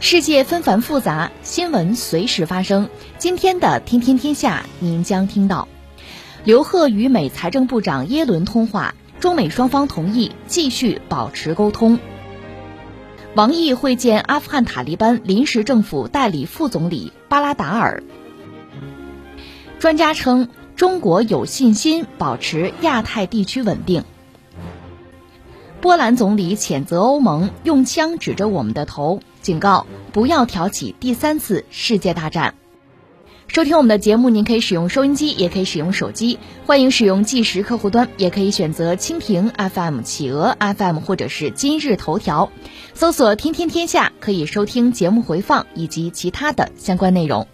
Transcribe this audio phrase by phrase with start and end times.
[0.00, 2.88] 世界纷繁复杂，新闻随时发生。
[3.18, 5.68] 今天的《天天天下》，您将听到：
[6.44, 11.98] 刘鹤与美财政部长耶伦通话，中美双方同意继续保持沟通。
[13.34, 18.02] 王毅会见阿富汗塔利班临时政府代理副总理巴拉达尔。
[19.78, 24.04] 专家称，中国有信心保持亚太地区稳定。
[25.80, 32.54] 波兰总理谴责欧盟用枪指着我们的头，警告不要挑起第三次世界大战。
[33.48, 42.50] 收听我们的节目，您可以使用收音机，也可以使用手机，欢迎使用计时客户端，也可以选择蜻蜓 FM、企鹅 FM 或者是今日头条，
[42.94, 47.46] 搜索“天天天下”，可以收听节目回放以及其他的相关内容。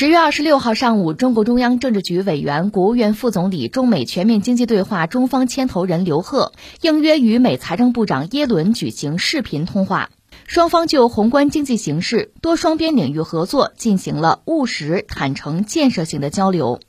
[0.00, 10.08] 十月二十六号上午，中共中央政治局委员、国务院副总理、中美全面经济对话中方牵头人刘鹤应约与美财政部长耶伦举行视频通话，
[10.46, 16.80] 双方就宏观经济形势、多双边领域合作进行了务实、坦诚、建设性的交流。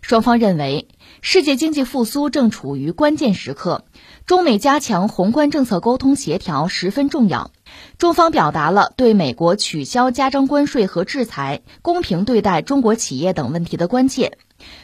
[0.00, 0.86] 双方认为，
[1.22, 3.84] 世界经济复苏正处于关键时刻，
[4.30, 7.50] 中美加强宏观政策沟通协调十分重要。
[7.98, 14.38] 中方表达了对美国取消加征关税和制裁、公平对待中国企业等问题的关切，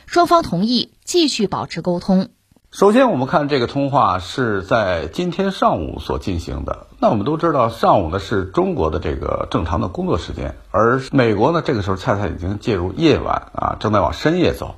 [0.06, 2.30] 双方同意继续保持沟通。
[2.72, 6.88] 首先，我们看这个通话是在今天上午所进行的。
[6.98, 14.74] 那我们都知道，上午呢是中国的这个正常的工作时间，而美国呢这个时候恰恰已经介入夜晚啊，正在往深夜走。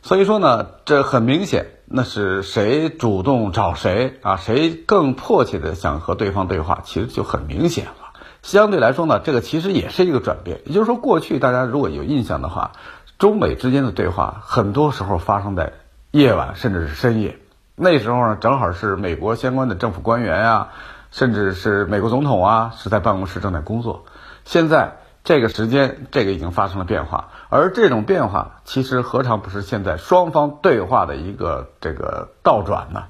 [0.00, 4.36] 所以说呢，这很明显，那是谁主动找谁啊？
[4.36, 7.92] 谁更迫切的想和对方对话，其实就很明显了。
[8.42, 10.60] 相对来说呢，这个其实也是一个转变。
[10.64, 12.72] 也就是说，过去大家如果有印象的话，
[13.18, 15.74] 中美之间的对话很多时候发生在
[16.10, 17.38] 夜晚，甚至是深夜。
[17.76, 20.68] 那时候呢，正好是美国相关的政府官员啊，
[21.12, 24.04] 甚至是美国总统啊，是在办公室正在工作。
[24.44, 24.96] 现在。
[25.26, 33.06] 这个时间，这个已经发生了变化，而这种变化其实何尝不是现在双方对话的一个这个倒转呢？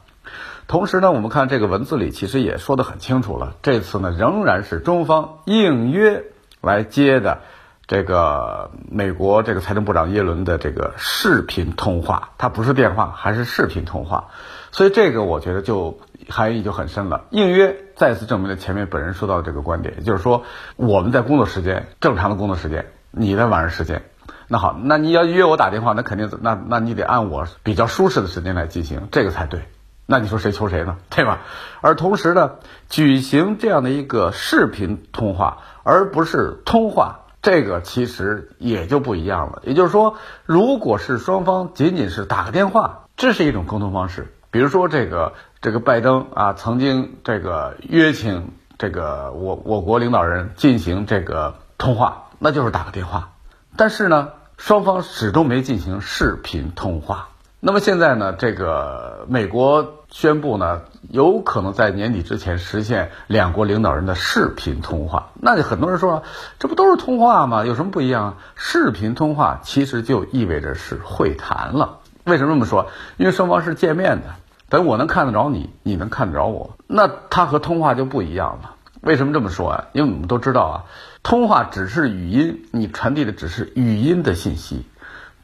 [0.67, 6.25] 同时呢，我们看这个文字里其实也说得很清楚了，这次呢仍然是中方应约
[6.63, 7.43] 来接的
[7.87, 14.29] 这个美国这个财政部长耶伦的这个视频通话，它不是电话，还是视频通话，
[14.73, 15.99] 所以这个我觉得就。
[16.29, 17.27] 含义就很深了。
[17.31, 20.43] 应约再次证明了前面本人说到的这个观点，也就是说，
[20.75, 24.03] 我们在工作时间正常的工作时间，你在晚上时间，
[24.49, 29.69] 那好，那你要约我打电话，那肯定那那你得按我比较舒适的时间来进行，这个才对。
[30.05, 30.97] 那你说谁求谁呢？
[31.11, 31.43] 对吧？
[31.81, 32.57] 而同时呢，
[32.89, 39.63] 举行这样的一个视频通话，而不是通话，这个其实也就不一样了。
[39.65, 44.35] 也就是说，如果是双方仅仅是打个电话，这是一种沟通方式。
[44.51, 53.31] 比如说这个这个拜登啊，曾经这个约请这个我我国领导人进行这个通话，那就是打个电话。
[53.77, 57.29] 但是呢，双方始终没进行视频通话。
[57.67, 65.33] 那么现在呢，这个美国宣布呢，有可能在年底之前实现两国领导人的视频通话。
[65.35, 66.23] 那就很多人说，
[66.61, 67.67] 这不都是通话吗？
[67.67, 68.37] 有什么不一样？
[68.55, 71.99] 视频通话其实就意味着是会谈了。
[72.23, 72.87] 为什么这么说？
[73.17, 74.27] 因为双方是见面的。
[74.69, 78.77] 等我能看得着你，你能看得着我，那它和通话就不一样了。
[79.01, 79.85] 为什么这么说啊？
[79.93, 80.85] 因为我们都知道啊，
[81.25, 84.87] 通话只是语音，你传递的只是语音的信息，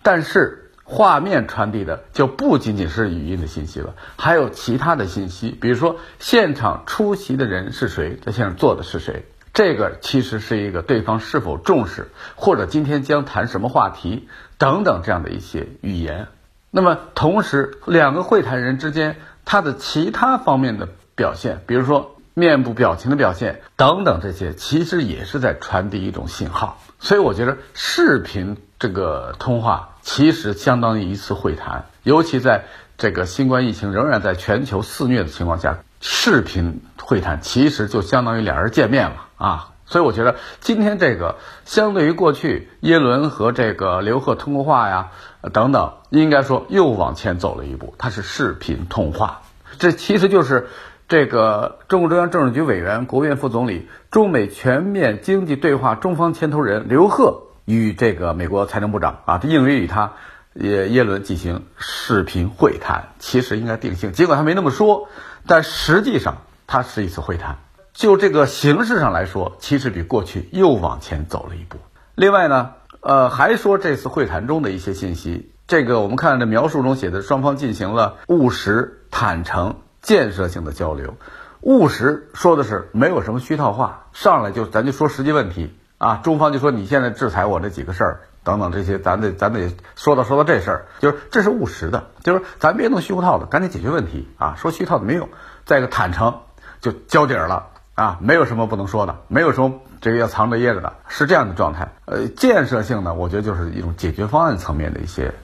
[0.05, 0.62] 但是
[0.95, 9.25] 画面传递的就不仅仅是语音的信息了，还有其他的信息，比如说现场出席的人是谁，在现场坐的是谁，
[9.55, 14.29] 这个其实是一个对方是否重视，或者今天将谈什么话题
[14.59, 16.27] 等等这样的一些语言。
[16.71, 19.17] 那么，同时，两个会谈人之间
[19.47, 26.79] 他的其他方面的表现，比如说面部表情的表现等等，这些其实也是在传递一种信号。
[26.99, 32.65] 所以，我觉得视频这个通话其实相当于一次会谈，尤其在
[32.99, 39.69] 这个新冠疫情仍然在全球肆虐的情况下，视频会谈其实就相当于两人见面了啊。
[39.85, 45.11] 所以我觉得今天这个相对于过去耶伦和这个刘鹤通过话呀
[45.53, 49.43] 等等，应该说又往前走了一步，它是视频通话，
[49.79, 50.69] 这其实就是
[51.09, 60.13] 这个中共中央政治局委员、国务院副总理、中美全面经济对话中方牵头人刘鹤与这个美国财政部长啊，他应约与他
[60.55, 65.09] 耶耶伦进行视频会谈，其实应该定性，尽管他没那么说，
[65.47, 67.59] 但实际上它是一次会谈。
[67.95, 71.79] 就这个形式上来说，其实比过去又往前走了一步。
[72.15, 81.17] 另外呢，呃，还说这次会谈中的一些信息，这个我们看这描述中写的，双方进行了务实、坦诚、建设性的交流。
[81.61, 86.21] 务实说的是没有什么虚套话，上来就咱就说实际问题啊。
[86.23, 94.57] 中方就说你现在制裁我这几个事儿等等这些，咱得咱得说到说到这事儿，就是这是务实的，就是咱别弄虚无套的，赶紧解决问题啊。
[94.59, 95.29] 说虚套的没用。
[95.65, 96.41] 再一个坦诚，
[96.81, 97.69] 就交底儿了。
[97.95, 101.93] 啊，没有什么不能说的，没有什么这个要藏着掖着的，是这样的状态。
[102.07, 105.35] 呃，建设性呢，我觉得就是一种解决方案层面的一些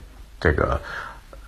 [0.41, 0.81] 这个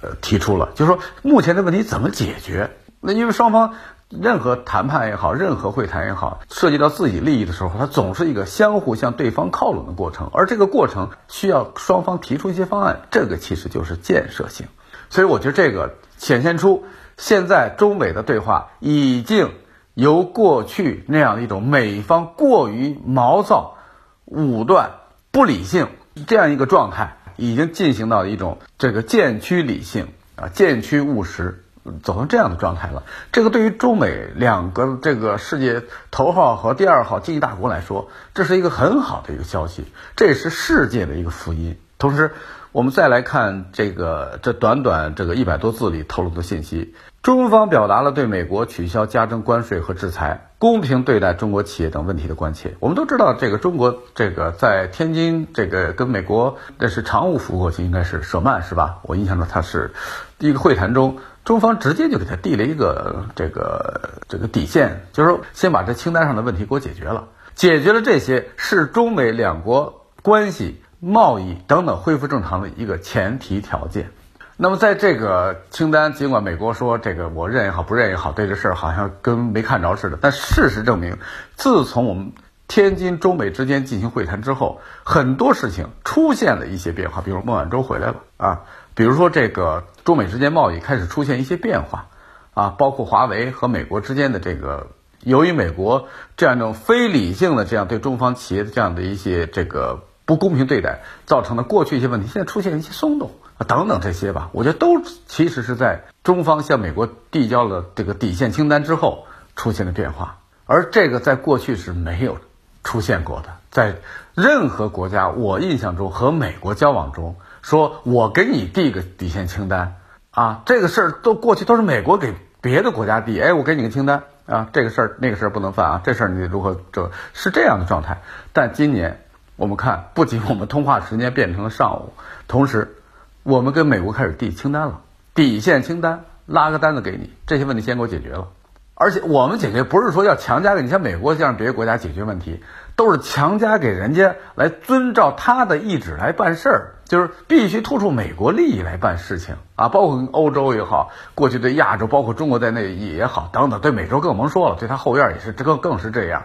[0.02, 2.70] 呃提出了，就是说目前的问题怎么解决？
[3.00, 3.76] 那因为双方
[4.10, 14.66] 任何谈判也好，任何会谈也好，涉及到自己利益的时候，它总是一个相互向对方靠拢的过程，而这个过程需要双方提出一些方案，这个其实就是建设性。
[15.08, 16.84] 所以我觉得这个显现出
[17.16, 19.50] 现在中美的对话已经。
[19.94, 23.76] 由过去那样的一种美方过于毛躁、
[24.24, 24.92] 武断、
[25.30, 25.88] 不理性
[26.28, 31.64] 这样一个状态，已经进行到一种这个渐趋理性啊、渐趋务实，
[32.03, 33.03] 走成这样的状态了。
[33.32, 39.85] 这个对于中美两个这个世界头号和第二号经济大国来说，这是一个很好的一个消息，
[40.17, 41.79] 这也是世界的一个福音。
[41.99, 42.32] 同时，
[42.73, 46.94] 我们再来看这个这短短这个一百多字里透露的信息。
[47.23, 52.77] 中方表达了对美国取消加征关税和制裁、公平对待中国企业等问题的关切。
[52.81, 59.00] 我们都知道，这个中国这个在天津这个跟美国那是常务副国务卿，应该是舍曼是吧？
[59.03, 59.93] 我印象中他是
[60.38, 61.19] 第一个会谈中，
[61.50, 67.26] 中方直接就给他递了一个这个这个底线，就是说先把这清单上的问题给我解决了，
[67.56, 74.12] 解决了这些是中美两国关系、贸易等等恢复正常的一个前提条件。
[74.56, 81.17] 那么，在这个清单，尽管美国说这个我认也好，不认也好，对这事儿好像跟没看着似的，但事实证明，
[81.56, 82.31] 自从我们
[82.69, 87.20] 天津中美之间进行会谈之后，很多事情出现了一些变化。
[87.23, 88.61] 比如孟晚舟回来了啊，
[88.94, 92.06] 比如说这个中美之间贸易开始出现一些变化
[92.54, 94.88] 啊，包括华为和美国之间的这个，
[95.22, 103.64] 由于美国这样一种非理性的这样对中方企业的这样的一些这个不公平对待，造成的过去一些问题，现在出现一些松动啊。
[103.66, 109.26] 等等这些吧，我觉得都其实是在中方向美国递交了这个底线清单之后
[109.56, 112.38] 出现的变化，而这个在过去是没有
[112.84, 113.56] 出现过的。
[113.70, 113.96] 在
[114.34, 119.96] 任何国家，我印象中和美国交往中，说我给你递个底线清单
[120.30, 128.22] 啊，这个事儿都过去都是美国给别的国家递，哎，我给你个清单啊，这个事儿那个事儿不能犯啊，这事儿你如何这是这样的状态。
[128.52, 129.20] 但今年
[129.56, 132.12] 我们看，不仅我们通话时间变成了上午，
[132.48, 132.96] 同时。
[133.42, 135.00] 我们跟美国开始递清单了，
[135.34, 138.48] 底线清单，拉个单子给你，这些问题先给我解决了。
[138.94, 142.62] 而且我们解决不是说要强加给你，像美国这样别的国家解决问题，
[143.00, 149.88] 都是强加给人家来遵照他的意志来办事儿，就是必须突出美国利益来办事情啊。
[149.88, 156.42] 包括欧洲也好，过去对亚洲，包括中国在内也好，等等，对美洲更甭说了，对他后院也是这更更是这样，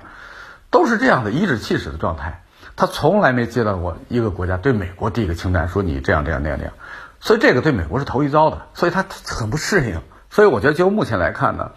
[0.69, 2.41] 都是这样的颐指气使的状态。
[2.77, 6.73] 他从来没接到过一个国家对美国递个清单，说你这样这样那样那样，
[7.19, 9.99] 所以这个对美国是头一遭的，所以他很不适应。
[10.29, 11.71] 所以我觉得就目前来看呢，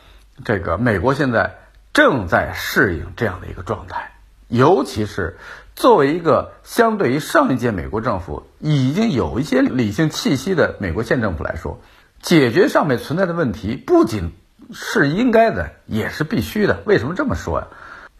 [0.44, 1.56] 这个美国现在
[1.92, 4.12] 正在适应这样的一个状态，
[4.48, 5.36] 尤其是
[5.76, 11.80] 作为一个相对于上一届美国政府已经有一些理性气息的美国县政府来说，
[12.20, 14.32] 解决上面存在的问题不仅
[14.72, 16.82] 是应该的，也是必须的。
[16.86, 17.66] 为什么这么说呀？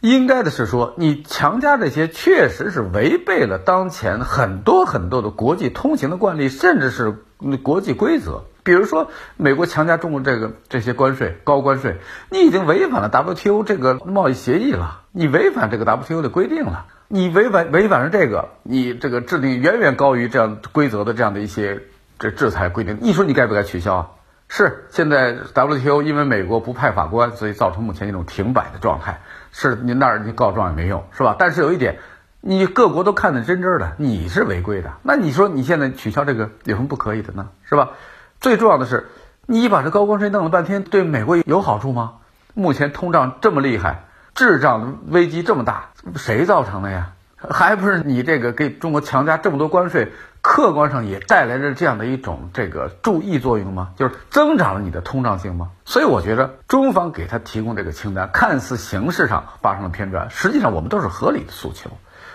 [0.00, 7.16] 应该的是说，你强加这些确实是违背了当前很多很多的国际通行的惯例，甚至是
[7.62, 8.44] 国际规则。
[8.68, 11.96] 比如说，美国强加中国这个这些关税、高关税，
[12.28, 21.80] 你已经违反了 WTO 这个贸易协议了，你违反这个 WTO 的规定了，你违反违反了这个，你这个制定远远高于这样规则的这样的一些
[22.18, 24.08] 这制裁规定，你说你该不该取消啊？
[24.48, 29.22] 是现在 WTO 因为美国不派法官，所以造成目前一种停摆的状态。
[29.50, 31.36] 是您那儿你告状也没用，是吧？
[31.38, 32.00] 但是有一点，
[32.42, 37.48] 你各国都看得真真的，你是违规的，那你说你现在取消这个有什么不可以的呢？
[37.64, 37.92] 是吧？
[38.40, 39.08] 最重要的是，
[39.46, 42.14] 你把这高关税弄了半天，对美国有好处吗？
[42.54, 44.04] 目前通胀这么厉害，
[44.34, 47.12] 滞胀危机这么大，谁造成的呀？
[47.36, 53.90] 还不是你这个给中国强加这么多关税，客观上也带来了这样的一种这个注意作用吗？
[53.96, 55.70] 就是增长了你的通胀性吗？
[55.84, 61.90] 所以我觉得中方给他提供这个清单，看似形式上发生了偏转，实际上我们都是合理的诉求。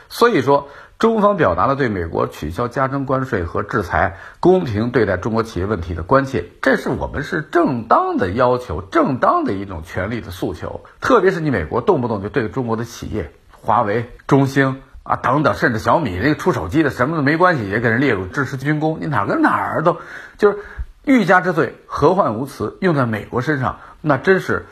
[0.09, 0.69] 所以说，
[0.99, 10.85] 中方表达了对美国取消加征关税和制裁、公平对待中国企业问题的关切，这是我们是正当的要求，正当的一种权利的诉求。
[11.01, 19.97] 特别是你美国动不动就对中国的企业，华为、中兴啊等等，甚至小米这个出手机的什么都没关系，也给人列入支持军工，你哪跟哪儿都
[20.37, 20.59] 就是
[21.03, 22.77] 欲加之罪，何患无辞？
[22.79, 24.67] 用在美国身上，那真是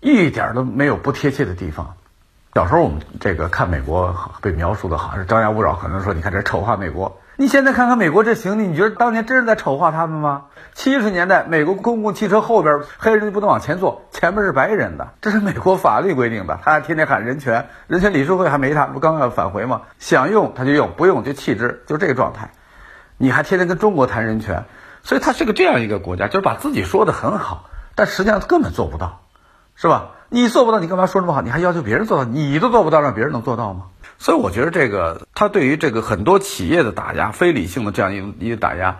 [0.00, 1.96] 一点都没有不贴切的地方。
[2.54, 7.20] 小时候我们这个看美国被描述的好像是张牙舞爪，可能说你看这丑化美国。
[7.34, 10.44] 你现在看看美国这行李，你觉得当年真是在丑化他们吗？
[10.72, 16.60] 七十年代美国公共汽车后边黑人就不能往前坐，前面是白人的，这是美国法律规定的。
[16.62, 19.82] 他还天天喊人权，人权理事会还没他，不刚要返回吗？
[19.98, 22.52] 想用他就用，不用就弃之，就这个状态。
[23.16, 24.62] 你还天天跟中国谈人权，
[25.02, 29.22] 所以他是个这样一个国家，就是把自己说的很好，但实际上根本做不到，
[29.74, 30.10] 是吧？
[30.34, 31.42] 你做不到，你干嘛说这么好？
[31.42, 32.24] 你还要求别人做到？
[32.28, 33.84] 你都做不到，让别人能做到吗？
[34.18, 38.96] 所以我觉得这个他对于这个很多企业的打压，非理性的这样一一个打压，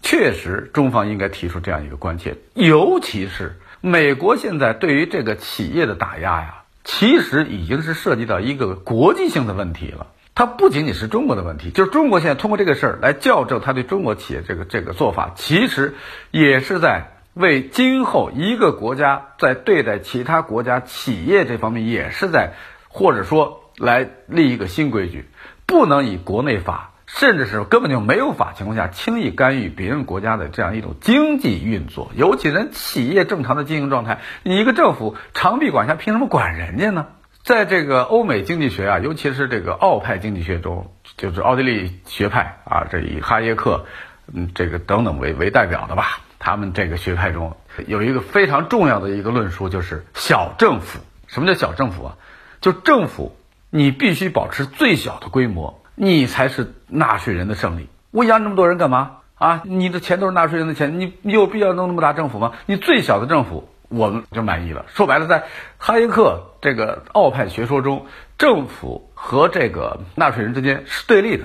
[0.00, 2.38] 确实中方应该提出这样一个关切。
[2.54, 10.06] 尤其是美国现在对于这个企业的打压呀，其实已经是涉及到一个国际性的问题了。
[10.34, 15.96] 它不仅仅是中国的问题，就是中国现在通过这个事儿来校正他对中国企业这个这个做法，其实
[16.30, 17.12] 也是在。
[17.38, 22.54] 为今后一个国家在对待其他国家企业这方面，也是在
[22.88, 25.28] 或者说来立一个新规矩，
[25.64, 37.06] 不能以国内法，甚至是根本就没有法情况下轻易干预别人国家的这样一种经济运作，尤其人企业正常的经营状态，你一个政府长臂管辖，凭什么管人家呢？
[37.44, 43.86] 在这个欧美经济学啊，尤其是这个奥派经济学中，就是奥地利学派啊，这以哈耶克，
[44.34, 46.18] 嗯，这个等等为为代表的吧。
[46.38, 51.00] 他们这个学派中有一个非常重要的一个论述，就是小政府。
[51.26, 52.16] 什么叫小政府啊？
[52.60, 53.36] 就政府
[53.70, 57.88] 你必须保持最小的规模，你才是纳税人的胜利。
[58.10, 59.62] 我养这么多人干嘛啊？
[59.64, 62.52] 你的钱都是纳税人的钱，你你有必要弄那么大政府吗？
[62.64, 64.86] 你最小的政府我们就满意了。
[64.88, 65.44] 说白了，在
[65.76, 68.06] 哈耶克这个奥派学说中，
[68.38, 71.44] 政府和这个纳税人之间是对立的。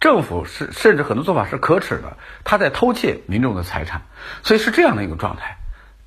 [0.00, 4.00] 政府是甚至很多做法是可耻的，他在偷窃民众的财产，
[4.42, 5.58] 所以是这样的一个状态，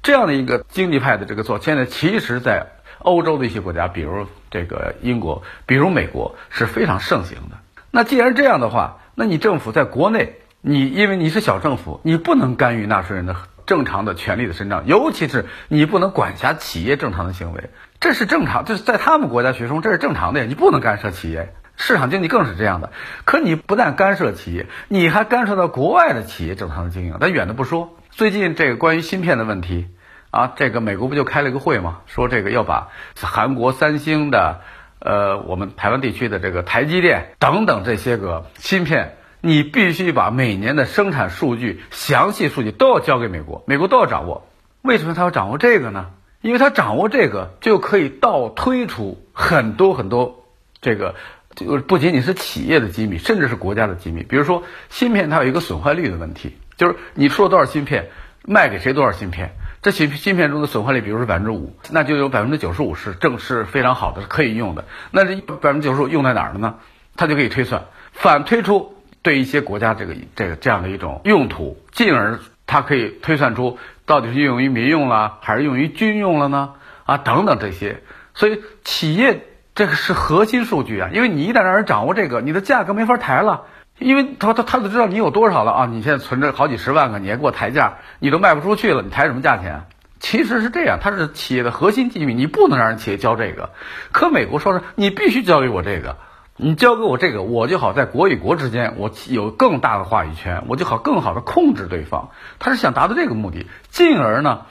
[0.02, 7.58] 这样的一个经济派的这个做，现在其实，在欧洲的一些国家，比如这个英国，比如美国是非常盛行的。
[7.92, 13.36] 那既然这样的话，那你政府在国内，你因为你是小政府，你不能干预纳税人的
[13.68, 17.70] 正常的权利的伸张，尤其是你不能管辖企业正常的行为，
[18.00, 21.54] 这是正常，这是在他们国家学中这是正常的呀，你不能干涉企业。
[21.76, 22.92] 市场经济更是这样的，
[23.26, 27.18] 可你不但干涉企业，你还干涉到国外的企业正常的经营。
[27.20, 29.88] 咱远的不说，最近这个关于芯片的问题，
[30.30, 32.02] 啊，这个美国不就开了一个会吗？
[32.06, 32.90] 说这个要把
[33.20, 34.62] 韩国三星的，
[35.00, 44.48] 呃，我们台湾地区的这个台积电等等这些个芯片，你必须把每年的生产数据、详细数据都要交给美国，美国都要掌握。
[44.84, 46.12] 为什么他要掌握这个呢？
[46.42, 50.46] 因为他掌握这个就可以倒推出很多很多
[50.80, 51.16] 这个。
[51.56, 54.24] 就不仅仅是企业的机密，甚至是国家的机密。
[54.24, 58.10] 比如说芯片，它有一个损坏率的问题，就是你出了多少芯片，
[58.44, 64.86] 卖给谁多少芯片，这芯芯片中的损坏率，比如说百分之五，那就有百分之九十五是正是非常好的，是可以用的。
[65.12, 66.76] 那这百分之九十五用在哪儿了呢？
[67.16, 67.84] 它就可以推算，
[68.14, 76.74] 反推出对一些国家这个这个这样的一种用途，进而它可以推算出到底是用于民用了，还是用于军用了呢？
[77.06, 78.02] 啊，等等这些，
[78.34, 79.46] 所以企业。
[79.76, 83.64] 这个是核心数据啊，因为你一旦让人掌握这个，你的价格没法抬了，
[83.98, 89.86] 因为他他他都知道你有多少了啊，你现在存着好几十万个，你还给我抬价，你都卖不出去了，你抬什么价钱？
[90.20, 93.72] 其实是这样，它是企业的核心机密，你不能让人企业交这个。
[94.12, 96.18] 可美国说是你必须交给我这个，
[96.56, 102.30] 你交给我这个，我就好在国与国之间，我有更大的话语权，我就好更好的控制对方。
[102.60, 104.68] 他是想达到这个目的，进而呢，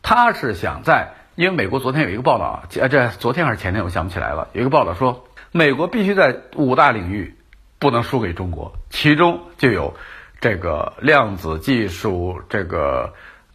[0.00, 1.12] 他是想在。
[1.36, 4.48] 因为美国昨天有一个报道啊，这昨天还是前天，我想不起来了。
[4.54, 7.36] 有一个报道说，美国必须在五大领域
[7.78, 9.94] 不能输给中国，其中就有
[10.40, 13.12] 这个量子技术、这个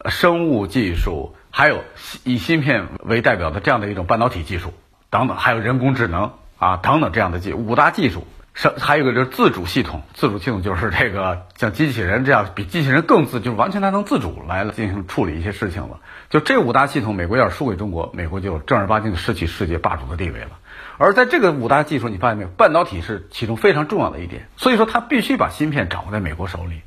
[0.08, 1.82] 生物技术，还有
[2.22, 4.72] 以芯片为代表的这样的一种半导体技术
[5.10, 8.24] 等等，还有人工智能啊等等这样的技五大技术，
[8.54, 16.00] 是还有一个就是自主系统，自主系统就是这个像机器人这样比机器人更自，就是完全它能自主来进行处理一些事情了。
[16.28, 20.50] 就这五大系统，美国要是输给中国，美国就正儿八经的失去世界霸主的地位了。
[20.98, 24.48] 而在这个五大技术，你发现没有，半导体是其中非常重要的一点。
[24.56, 26.82] 所以说，它必须把芯片掌握在美国手里。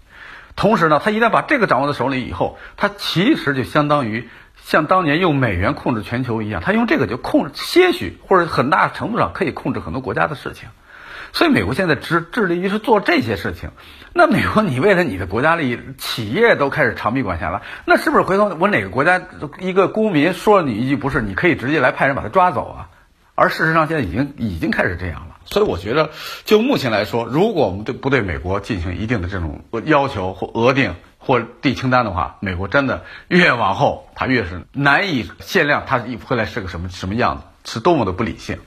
[0.55, 4.29] 同时呢，它一旦把这个掌握在手里以后，它其实就相当于
[4.63, 10.69] 像当年用美元控制全球一样，它用这个就控制些许或者很大程度上可以控制很多国家的事情。
[11.35, 13.71] 所以，美国现在致致力于是做这些事情。
[14.13, 19.21] 那美国，你为了你的国家利益，企业都开始长臂管辖了，那是不是回头我哪个国家
[19.59, 22.89] 一个公民说了你一句不是，你可以直接来派人把他抓走啊？
[23.35, 25.35] 而事实上，现在已经已经开始这样了。
[25.43, 26.11] 所以，我觉得
[26.45, 38.59] 就目前来说，如果我们对不对美国进行一定的这种要求或额定或递清单的话，美国真的越往后，它越是难以限量，它会来是个什么什么样子，是多么的不理性。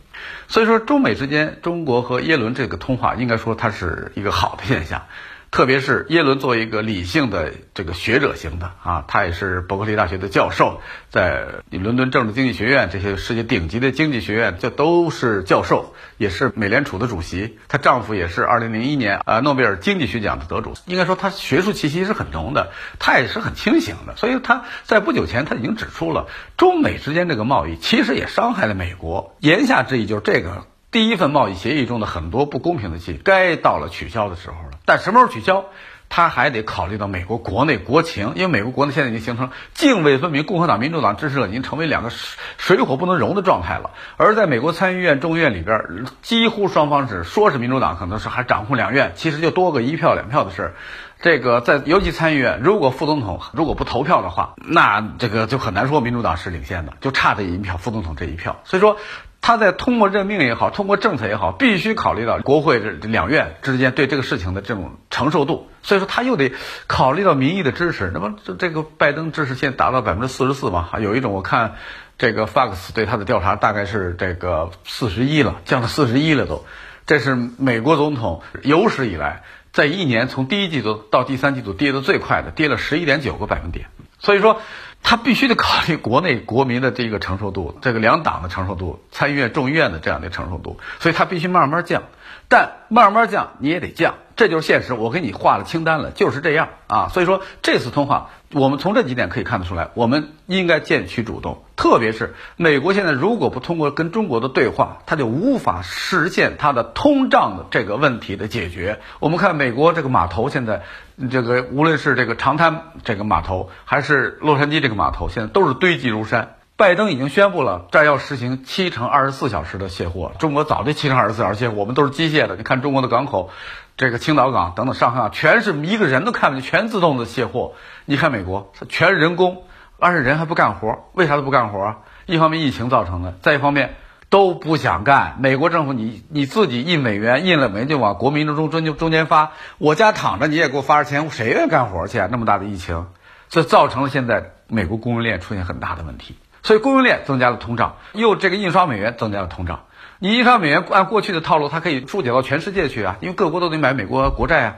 [0.48, 5.06] 所以说，中美之间，中国和耶伦这个通话，应该说它是一个好的现象。
[5.50, 17.59] 特别是耶伦作为一个理性的这个学者型的啊，他也是伯克利大学的教授，在伦敦政治经济学院这些世界顶级的经济学院，这都是教授，也是美联储的主席。
[17.69, 20.75] 她丈夫也是二零零一年啊诺贝尔经济学奖的得主。
[20.87, 24.17] 应该说，他学术气息是很浓的，他也是很清醒的。
[24.17, 26.26] 所以他在不久前他已经指出了，
[26.57, 29.35] 中美之间这个贸易其实也伤害了美国。
[29.40, 30.67] 言下之意就是这个。
[30.90, 34.78] 第一份贸易协议中的很多不公平的契，该到了取消的时候了。
[34.87, 35.66] 但什么时候取消，
[36.09, 43.90] 他还得考虑到美国国内国情，因为美国国内现在已经形成泾渭分明，共和党、民主党支持者已经成为两个水火不能容的状态了。
[44.16, 50.75] 而在美国参议院、众议院里边，几乎双方是说是民主党可能是还掌控两院，其实就多个一票两票的事儿。
[51.21, 58.62] 这个在尤其参议院，如果副总统如果不投票的话，那这个就很难说民主党是领先的，就差这一票，副总统这一票。
[58.64, 58.97] 所以说。
[59.40, 66.52] 他在通过任命也好，通过政策也好，必须考虑到国会两院之间对这个事情的这种承受度，所以说他又得
[66.87, 68.11] 考虑到民意的支持。
[68.12, 70.90] 那么这这个拜登支持现在达到百分之四十四吧？
[71.00, 71.76] 有一种我看
[72.18, 76.66] 这个 Fox 对他的调查大概是这个四十一了，降到四十一了都。
[77.07, 83.87] 这是美国总统有史以来在一年从第一季度到第三季度跌得最快的，跌了十一点九个百分点。
[84.18, 84.61] 所以说。
[85.09, 92.03] 他必须得考虑国内国民的这个承受度，这个两党的承受度，参议院、众议院的这样的承受度，所以他必须慢慢降。
[92.48, 94.94] 但慢慢降你也得降，这就是现实。
[94.94, 97.08] 我给你画了清单了，就是这样啊。
[97.12, 101.62] 所以说这次通话，我们从这几点可以看得出来，我们应该渐取主动。
[101.76, 108.98] 特别是美国现在如果不通过跟中国的对话，它就无法实现它的通胀的这个问题的解决。
[109.20, 110.82] 我们看美国这个码头现在，
[111.30, 116.54] 这个无论是这个长滩这个码头，还是洛杉矶这个码头，现在都是堆积如山。
[116.79, 120.31] 拜登已经宣布了，这要实行七乘二十四小时的卸货。
[120.38, 122.55] 中国早就七乘二十四小时卸货，我们都是机械的。
[122.55, 123.51] 你看中国的港口，
[123.97, 127.73] 这个青岛港等等上海港，全是一个人都看不见，全自动的卸货。
[128.05, 129.64] 你看美国，全人工，
[129.99, 131.97] 而且人还不干活，为啥都不干活？
[132.27, 133.97] 一方面疫情造成的，再一方面
[134.29, 135.35] 都不想干。
[135.41, 142.29] 美国政府，你你自己印美元，印了美元就往国民中中中间发，我家躺着你也给我发着钱，谁愿意干活去啊？
[142.31, 143.09] 那么大的疫情，
[143.49, 146.37] 这造成了现在美国供应链出现很大的问题。
[146.62, 149.85] 所以供应链增加了通胀，又这个印刷美元增加了通胀。
[150.18, 154.77] 你印刷美元按过去的套路，它可以输解到全世界去啊，因为各国都得买美国国债啊。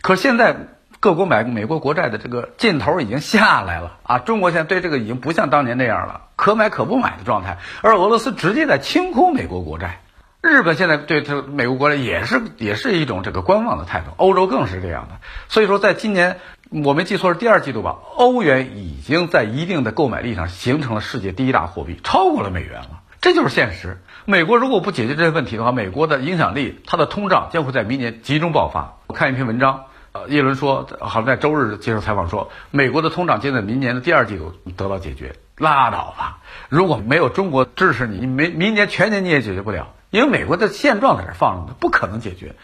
[0.00, 0.56] 可现在
[0.98, 7.58] 各国买美国国债的这个劲头已经下来了啊，中国现在对这个已经不像当年那样了，可买可不买的状态。
[7.82, 10.00] 而俄罗斯直接在清空美国国债，
[10.40, 15.16] 日本现在对这美国国债也是也是一种这个观望的态度，欧洲更是这样的。
[15.48, 16.38] 所以说，在今年。
[16.72, 17.98] 我没记错是第二季度吧？
[18.16, 23.02] 欧元已经在一定的购买力上形成了世界第一大货币，超过了美元了。
[23.20, 24.02] 这就是现实。
[24.24, 28.96] 美国如果不解决这些问题的话，美国的影响力，它的通胀将会在明年集中爆发。
[29.06, 35.36] 我看一篇文章，呃，耶伦说，好像在周日接受采访说，美国的通胀将在明年的第二季度得到解决。
[35.58, 36.38] 拉倒吧！
[36.70, 42.56] 如果没有中国支持你，你没明年全年你也解决不了，因为美国的现状在这放着呢，不可能解决。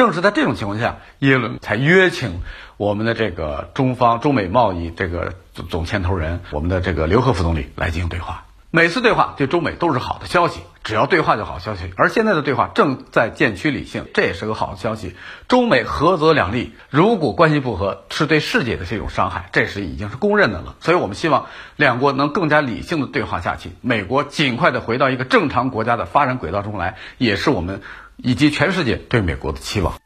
[0.00, 2.40] 正是在这种情况下，耶伦才约请
[2.78, 5.34] 我们的这个中方中美贸易这个
[5.68, 8.44] 总牵头人，我们的这个刘鹤副总理来进行对话。
[8.70, 11.92] 每次对话对中美都是好的消息，只要对话就好消息。
[11.98, 15.14] 而现在的对话正在渐趋理性，这也是个好消息。
[15.48, 20.76] 中美合则两利，如果关系不和，是对世界的这种伤害，这是已经是公认的了。
[20.80, 21.44] 所以我们希望
[21.76, 27.82] 两国能更加理性的对话下去，美国尽快的回到一个正常国家的发展轨道中来，也是我们。
[28.22, 30.00] 以及全世界对美国的期望。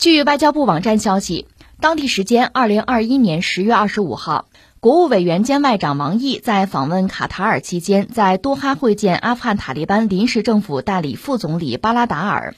[0.00, 1.46] 据外交部网站消息
[1.78, 4.48] 当地时间二零二一年十月二十五号
[4.80, 12.54] 国务委员兼外长王毅在访问卡塔尔期间，在多哈会见阿富汗塔利班临时政府代理副总理巴拉达尔。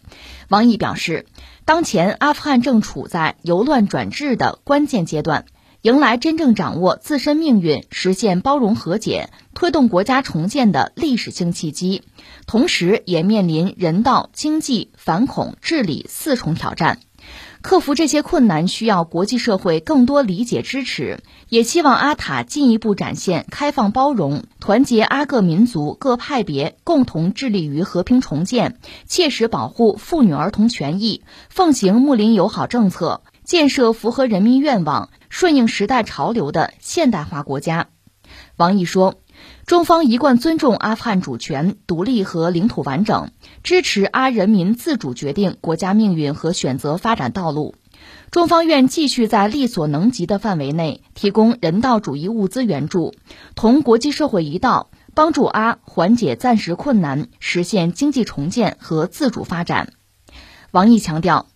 [0.47, 1.27] 王毅表示，
[1.65, 5.47] 当前阿富汗正处在由乱转治的关键阶段，
[5.81, 12.03] 迎来真正掌握自身命运、实现包容和解、推动国家重建的历史性契机，
[12.47, 17.01] 同时也面临人道、经济、反恐、治理四重挑战。
[17.63, 37.87] 克服这些困难需要国际社会更多理解支持，也希望阿塔进一步展现开放包容、团结阿各民族各派别，共同致力于和平重建，切实保护妇女儿童权益，奉行睦邻友好政策，建设符合人民愿望、顺应时代潮流的现代化国家。
[38.57, 39.15] 王毅说。
[39.67, 43.31] 中方一贯尊重阿富汗主权、独立和领土完整，
[43.63, 47.77] 支持阿人民自主决定国家命运和选择发展道路。
[48.33, 53.15] 中方愿继续在力所能及的范围内提供人道主义物资援助，
[53.55, 59.93] 同国际社会一道，帮助阿缓解暂时困难，实现经济重建和自主发展。
[60.73, 61.47] 王毅强调，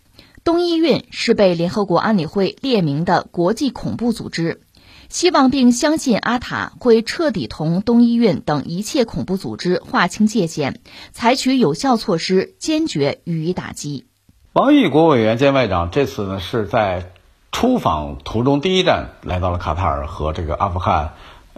[0.45, 4.61] 东伊运是被联合国安理会列明的国际恐怖组织。
[5.09, 10.77] 希望并相信阿塔会彻底同东伊运等一切恐怖组织划清界限，
[11.12, 14.07] 采取有效措施，坚决予以打击。
[14.53, 17.12] 王毅国务委员兼外长这次呢是在
[17.53, 21.12] 出访途中第一站来到了卡塔尔，和这个阿富汗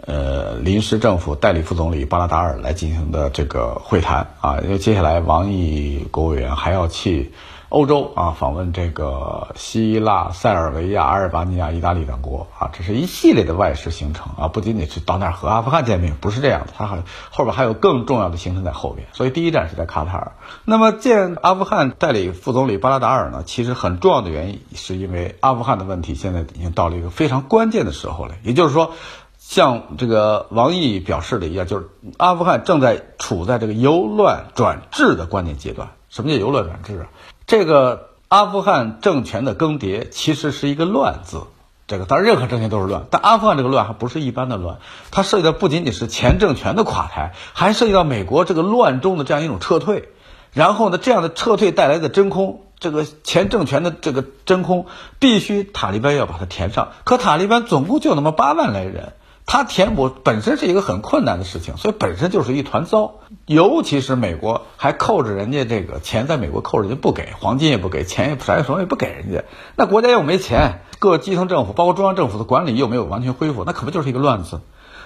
[0.05, 7.31] 呃临时政府代理副总理巴拉达尔来进行的这个会谈啊，因为接下来王毅国务委员还要去。
[7.69, 19.07] 欧洲啊，访问这个希腊、塞尔维亚、阿尔巴尼亚、意大利等国啊，这是一系列的外事行程啊，不仅仅是到那儿和阿富汗见面，不是这样的，他还后边还有更重要的行程在后边。
[19.13, 20.31] 所以第一站是在卡塔尔。
[20.65, 28.33] 那么见阿富汗代理副总理巴拉达尔呢，其实很重要的原因是因为阿富汗的问题现在已经到了一个非常关键的时候了。
[28.41, 28.93] 也就是说，
[29.37, 35.89] 像这个王毅表示的一样，就是阿富汗正在处在这个由乱转治的关键阶段。
[36.09, 37.07] 什么叫由乱转治啊？
[37.49, 41.41] 这个阿富汗政权的更迭其实是一个“乱”字，
[41.87, 44.77] 这个当然任何政权都是乱，但阿富汗这个乱还不是一般的乱，
[45.09, 50.09] 它涉及到不仅仅是前政权的垮台，还涉及到美国这个乱中的这样一种撤退，
[50.53, 54.85] 然后呢，这样的撤退带来的真空，这个前政权的这个真空
[55.17, 59.13] 必须塔利班要把它填上，可塔利班总共就那么八万来人。
[59.51, 63.15] 它填补本身是一个很困难的事情，所以本身就是一团糟。
[63.47, 69.43] 尤其是美国还扣着人家这个钱，在美国扣着人家不给，黄金也不给，钱也不啥什么也不给人家。
[69.75, 74.61] 那国家又没钱，各基层政府包括中央政府的管理又没有完全恢复，那可不就是一个乱字？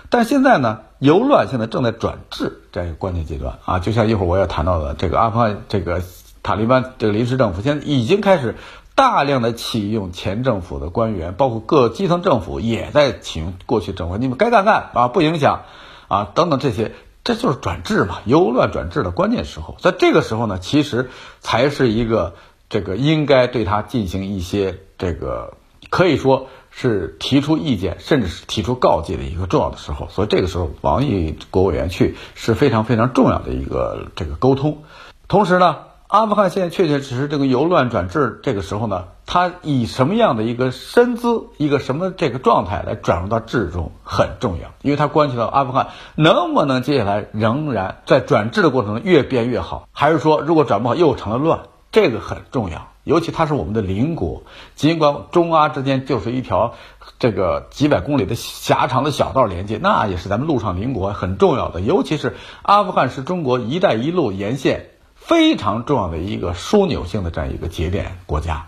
[0.09, 6.01] 但现在呢，由乱现在正在转治这样一个关键阶段啊，就像一会儿我要谈到的这个阿富汗这个
[6.43, 8.57] 塔利班这个临时政府，现在已经开始。
[8.95, 15.63] 大量的启用前政府的官员，包括各基层政府也在启用过去政府，你们该干干啊，不影响
[16.07, 16.91] 啊，等等这些，
[17.23, 22.35] 这就是转制嘛，由乱转治的关键时候，在这个时候呢，其实才是一个
[22.69, 25.55] 这个应该对他进行一些这个
[25.89, 34.83] 可以说是提出意见，甚至是提出告诫的一个重要的时候，所以这个时候王毅国务委员去是非常非常重要的一个这个沟通，
[35.27, 35.77] 同时呢。
[36.13, 52.89] 阿富汗现在确确实实这个由乱转治，这个时候呢，他以什么样的一个身姿，一个什么这个状态来转入到治中很重要，因为它关系到阿富汗能不能接下来仍然在转治的过程中越变越好，还是说如果转不好又成了乱，这个很重要。
[53.03, 54.43] 尤其它是我们的邻国，
[54.75, 56.75] 尽管中阿之间就是一条
[57.17, 61.81] 这个几百公里的狭长的小道连接，那也是咱们陆上邻国很重要的。
[61.81, 64.91] 尤其是阿富汗是中国“一带一路”沿线。
[65.25, 68.67] 非常重要的一个枢纽性的这样一个节点国家，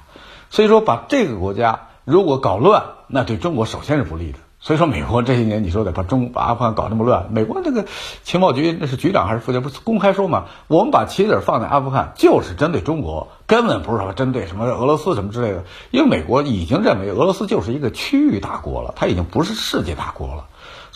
[0.49, 4.39] 所以说把这个国家如果搞乱，那对中国首先是不利的。
[4.57, 7.85] 所以说美国这些年你说得把中把阿富汗搞那么乱，美国这个
[8.23, 10.45] 情报局那是局长还是副局不是公开说嘛？
[10.67, 15.65] 我们把棋子放在阿富汗就是针对中国，根本不是说针对什么俄罗斯什么之类的。
[15.91, 20.45] 因为美国已经认为俄罗斯就是一个区域大国了，它已经不是世界大国了。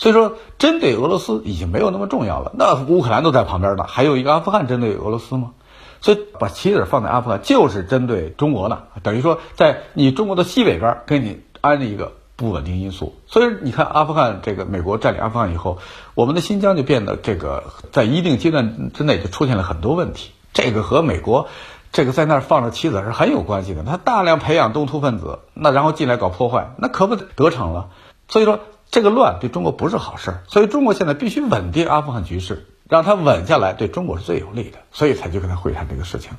[0.00, 2.52] 所以说，针对俄罗斯已经没有那么重要了。
[2.54, 5.50] 那乌克兰都在旁边呢，还有一个阿富汗针对俄罗斯吗？
[6.00, 8.84] 所以把棋子放在阿富汗，就是针对中国呢。
[9.02, 13.14] 等于说，在你中国的西北边给你安了一个不稳定因素。
[13.26, 15.76] 所以你看，阿富汗这个美国占领阿富汗以后，
[16.14, 20.30] 我们的新疆就变得这个在一定阶段之内就出现了很多问题。
[20.54, 21.48] 这个和美国
[21.92, 23.82] 这个在那儿放着棋子是很有关系的。
[23.82, 27.90] 他大量培养东突分子，那然后进来搞破坏，那可不得逞了。
[28.26, 28.60] 所以说。
[28.90, 36.32] 这个乱对中国不是好事儿，所以中国现在必须稳定阿富汗局势，让它稳下来，对中国是最有利的，所以才去跟他会谈这个事情。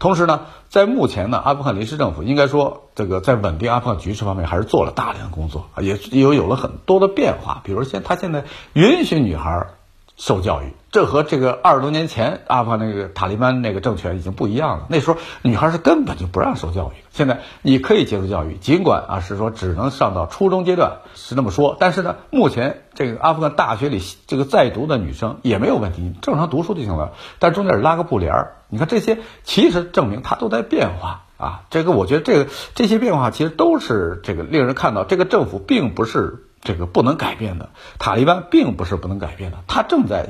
[0.00, 7.60] 同时呢，在目前呢，阿富汗临时政府应该说，这个在稳定阿富汗局势方面还是做了大量工作啊，也有有了很多的变化。
[7.62, 9.68] 比如现他现在允许女孩
[10.16, 10.72] 受教育。
[10.92, 14.86] 这和这个二十多年前阿富汗那个塔利班那个政权已经不一样了。
[14.90, 17.02] 那时候女孩是根本就不让受教育。
[17.10, 21.78] 现在你可以接受教育，尽管啊是说只能上到初中阶段，是那么说。
[21.80, 27.12] 但是呢，目前这个阿富汗大学里这个在读的女生也没有问题，正常读书就行了。
[27.38, 31.62] 但中间拉个布帘儿，你看这些其实证明它都在变化啊。
[31.70, 40.28] 这个我觉得这个这些变化其实都是这个令人看到，这个政府并不是这个不能改变的，塔利班并不是不能改变的，它正在。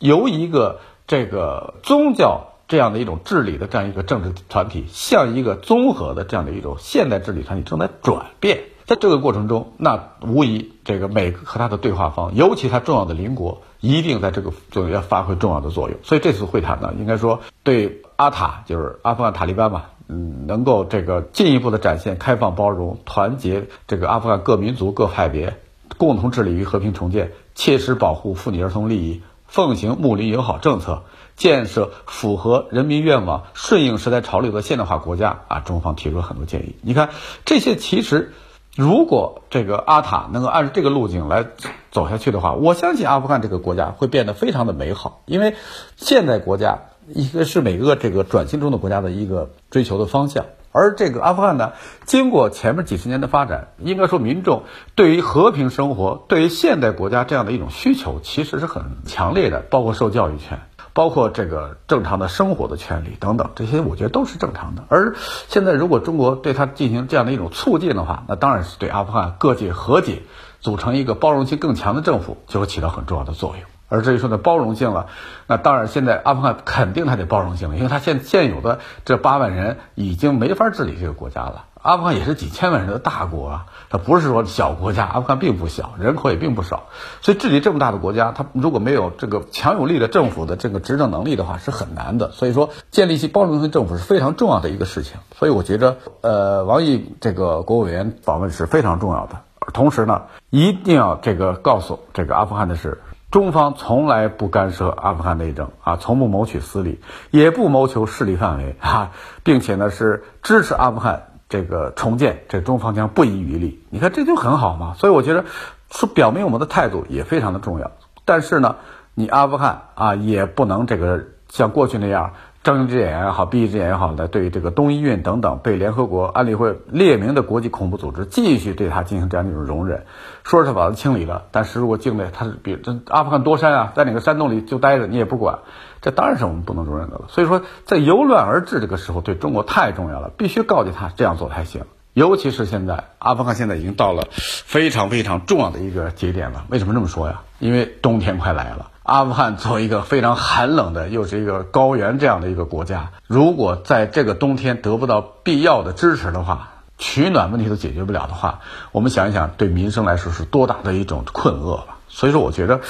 [0.00, 8.62] 由一个这个宗教这样的一种治理的这样一个政治团体，向一个综合的这样的一种现代治理团体正在转变。
[8.86, 15.98] 在这个过程中，那无疑这个美和他的对话方，尤其他重要的邻国，一定在这个中要发挥重要的作用。
[16.02, 25.56] 所以这次会谈呢，应该说对阿塔就是阿富汗塔利班嘛，嗯，能够这个进一步的展现开放包容、团结这个阿富汗各民族各派别，
[25.96, 29.22] 共同致力于和平重建，切实保护妇女儿童利益。
[29.50, 31.02] 奉行睦邻友好政策，
[31.36, 35.58] 建设符合人民愿望、顺应时代潮流的现代化国家啊！
[35.58, 36.76] 中方提出了很多建议。
[36.82, 37.10] 你看
[37.44, 38.32] 这些，其实
[38.76, 41.46] 如果这个阿塔能够按照这个路径来
[41.90, 45.22] 走下去的话，我相信阿富汗这个国家会变得非常的美好。
[45.26, 45.56] 因为
[45.96, 46.82] 现代国家
[47.14, 50.46] 一个是每个这个转型中的国家的一个追求的方向。
[50.72, 51.72] 而这个阿富汗呢，
[52.04, 54.62] 经过前面几十年的发展，应该说民众
[54.94, 59.60] 对于和平生活、对于现代国家这样的一种需求，其实是很强烈的。
[59.62, 60.60] 包括受教育权，
[60.92, 64.84] 包括这个正常的生活的权利等等，这些我觉得都是正常的。
[64.88, 65.16] 而
[65.48, 70.22] 现在如果中国对它进行这样的一种促进的话，那当然是对阿富汗各界和解，
[70.60, 73.68] 组成一个包容性更强的政府，就会起到很重要的作用。
[73.90, 75.08] 而至于说的包容性了，
[75.46, 81.66] 那当然现在阿富汗肯定它得包容性了，因为它现现有的这八万人已经没法治理这个国家了。
[81.82, 86.84] 阿富汗也是几千万人的大国啊，它不是说小国家，阿富汗并不小，人口也并不少，
[87.22, 92.32] 所以治理这么大的国家，它如果没有这个强有力的政府的这个执政能力的话，是很难的。
[92.32, 95.16] 所以说，建立起包容性政府是非常重要的一个事情。
[95.36, 99.40] 所以我觉得，呃，王毅这个国务委员访问是非常重要的。
[99.72, 103.00] 同时呢，一定要这个告诉这个阿富汗的是。
[103.30, 109.12] 中方从来不干涉阿富汗内政啊，从不谋取私利，也不谋求势力范围 啊，
[109.44, 113.84] 并且呢是支持阿富汗这个重建，这中方将不遗余力。
[113.90, 115.44] 你看这就很好嘛，所以我觉得
[115.90, 117.92] 说表明我们的态度也非常的重要。
[118.24, 118.76] 但是呢，
[119.14, 122.32] 你阿富汗啊也不能这个像过去那样。
[122.62, 130.04] 睁一只眼也好，闭一只眼也好，来对于这个东伊运等等被联合国安理会列明的国际恐怖组织，继续对他进行这样一种容忍，
[130.44, 135.60] 说是把它清理了，但是如果境内他是比这阿富汗多山啊，在哪个山洞里就待着，你也不管，
[136.02, 137.24] 这当然是我们不能容忍的了。
[137.28, 141.84] 所以说，在由乱而治这个时候，对中国太重要了，必须告诫他这样做才行。
[142.12, 146.66] 尤其是现在，阿富汗现在已经到了非常非常重要的一个节点了。
[146.68, 147.40] 为什么这么说呀？
[147.58, 148.90] 因为冬天快来了。
[149.10, 158.60] 阿富汗作为一个非常寒冷的，又是一个高原这样的一个国家，如果在这个冬天得不到必要的支持的话，取暖问题都解决不了的话，
[158.92, 161.96] 我们想一想，对民生来说是多大的一种困厄吧。
[162.06, 162.82] 所以说，我觉得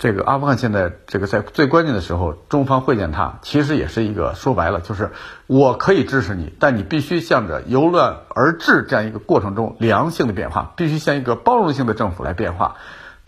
[0.00, 5.12] 这个阿富汗现在这个在最关键的时候，中方会见他，其实也是一个说白了，就是
[5.46, 12.74] 我可以支持你，但你必须向着由乱而治这样一个过程中良性的变化，必须向一个包容性的政府来变化。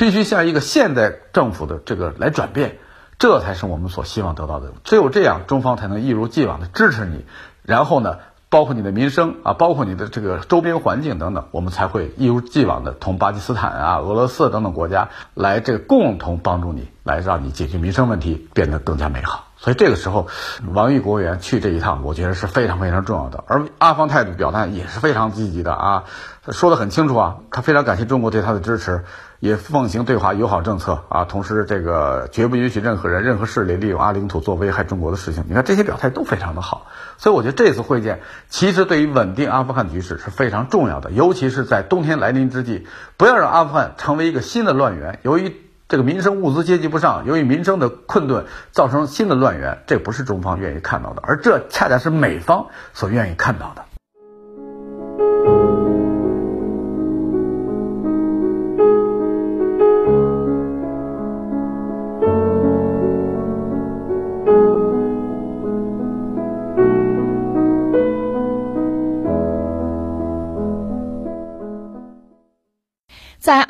[0.01, 2.79] 必须向一个现代政府的这个来转变，
[3.19, 4.73] 这才是我们所希望得到的。
[4.83, 7.27] 只有这样，中方才能一如既往的支持你。
[7.65, 8.17] 然后呢，
[8.49, 19.50] 包括你的民生啊，包括你的这个周边环境等等，我们才会一如既往的同巴基斯坦啊、俄罗斯等等国家来这个共同帮助你，来让你解决民生问题，变得更加美好。
[19.61, 20.27] 所以这个时候，
[20.73, 23.45] 王毅国务员去这一趟，我觉得是非常非常重要的。
[23.47, 26.05] 而阿方态度表态也是非常积极的啊，
[26.49, 29.05] 说的很清楚啊，他非常感谢中国对他的支持。
[29.39, 35.45] 也奉行对华友好政策啊，同时这个绝不允许任何人、任何势力利用阿领土做危害中国的事情。
[35.49, 38.21] 你看这些表态都非常的好，所以我觉得这次会见
[38.51, 45.21] 其实对于稳定阿富汗局势是非常重要的，尤其是在冬天来临之际，不要让阿富汗成为一个新的乱源。
[45.23, 45.57] 由于
[45.91, 53.90] 这个民生物资接济不上，由于民生的困顿造成新的乱源，这不是中方愿意看到的，而这恰恰是美方所愿意看到的。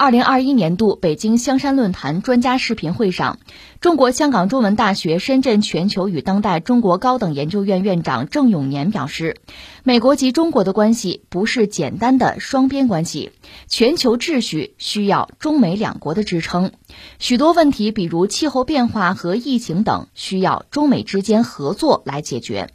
[0.00, 3.38] 二零二一年度北京香山论坛专家视频会上，
[3.82, 9.36] 中国香港中文大学深圳全球与当代中国高等研究院院长郑永年表示，
[9.84, 13.32] 美国及中国的关系不是简单的双边关系，
[13.68, 16.72] 全球秩序需要中美两国的支撑，
[17.18, 22.70] 许多问题，比如气候变化和疫情等，需要中美之间合作来解决。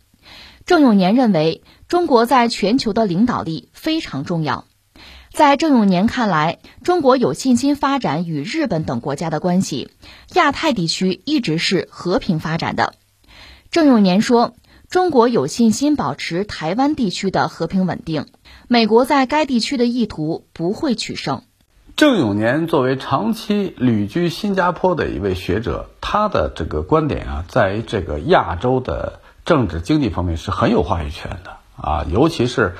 [0.67, 4.65] 郑永年认为，中国在全球的领导力非常重要。
[5.35, 9.89] 在郑永年看来，中国有信心发展与日本等国家的关系，
[10.33, 12.93] 亚太地区一直是和平发展的。
[13.69, 14.53] 郑永年说，
[14.89, 18.27] 中国有信心保持台湾地区的和平稳定，
[18.69, 21.41] 美国在该地区的意图不会取胜。
[21.97, 32.77] 郑永年作为长期旅居新加坡的一位学者，他的这个观点啊，在这个亚洲的政治经济方面是很有话语权的啊，尤其是。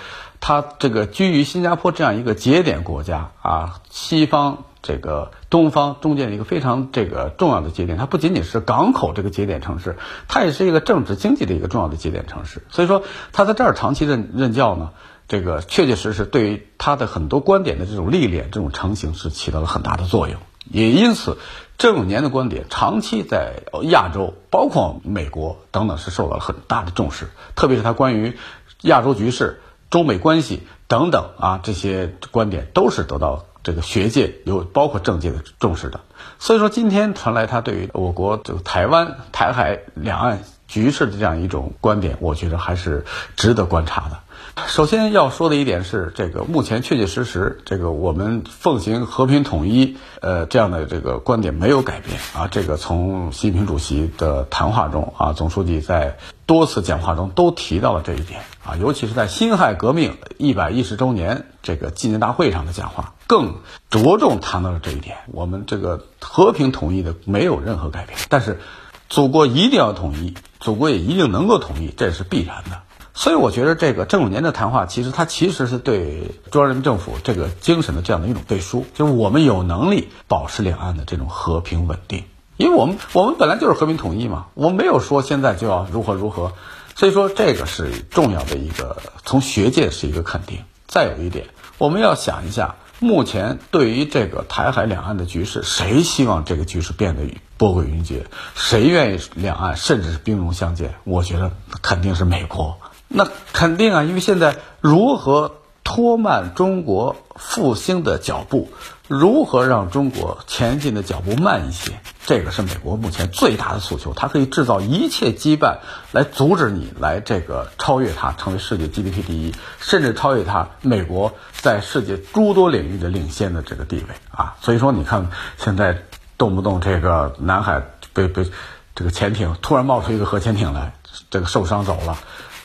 [0.47, 12.61] 他这个居于新加坡这样一个节点国家啊，西方这个东方中间的一个非常这个重要的节点，它不仅仅是港口这个节点城市，它也是一个政治经济的一个重要的节点城市。
[12.69, 14.91] 所以说，他在这儿长期任任教呢，
[15.27, 20.37] 这个确确实实对于他的很多观点的这种历练、这种成型是起到了很大的作用。
[20.69, 21.39] 也因此，
[21.79, 28.37] 郑永年的观点长期在亚洲，包括美国等等，是受到了很大的重视，特别是他关于
[28.83, 29.59] 亚洲局势。
[29.89, 36.01] 中美关系等等啊，这些观点都是得到这个学界有包括政界的重视的。
[36.39, 44.19] 所以说，今天传来他对于我国这个台湾、台海两岸局势的这样一种观点，我觉得还是值得观察的。
[44.67, 52.47] 首先要说的一点是，这个目前确确实实，这个我们奉行和平统一，呃，这样的这个观点没有改变啊。
[52.49, 63.57] 这个从习近平主席的谈话中啊，总书记在多次讲话中都提到了这一点啊，尤其是在辛亥革命一百一十周年这个纪念大会上的讲话，更
[63.89, 65.17] 着重谈到了这一点。
[65.27, 68.59] 我们这个和平统一的没有任何改变，但是
[69.07, 72.81] 祖国一定要统一，祖国也一定能够统一，这是必然的。
[73.13, 82.23] 所以我觉得这个郑永年的谈话，其实他其实是对中央人民政府这个精神的这样的一种背书，就是我们有能力保持两岸的这种和平稳定，
[82.57, 86.51] 因为我们我们本来就是和平统一嘛，我们没有说现在就要如何如何，
[86.95, 90.59] 所以说这个是重要的一个从学界是一个肯定。
[90.87, 97.23] 再有一点，我们要想一下，目前对于这个台海两岸的局势，谁希望这个局势变得
[97.57, 98.21] 波诡云谲？
[98.55, 100.95] 谁愿意两岸甚至是兵戎相见？
[101.03, 102.77] 我觉得肯定是美国。
[103.07, 108.69] 那肯定啊，因为现在如何拖慢中国复兴的脚步，
[109.07, 114.13] 如何让中国前进的脚步慢一些，这个是美国目前最大的诉求。
[114.13, 115.77] 它可以制造一切羁绊
[116.11, 124.55] 来阻止你来这个超越它，成为世界 GDP 第一，甚至超越它美国在世界诸多领域的领先的这个地位啊。
[124.61, 126.03] 所以说，你看现在
[126.37, 128.49] 动不动这个南海被被
[128.95, 130.93] 这个潜艇突然冒出一个核潜艇来，
[131.29, 132.17] 这个受伤走了。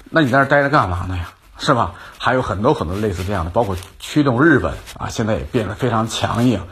[0.08, 1.30] 那你在那待着干嘛呢呀？
[1.60, 1.92] 是吧？
[2.18, 6.62] 还有很多很多类似这样的，包括驱动日本啊，现在也变得非常强硬，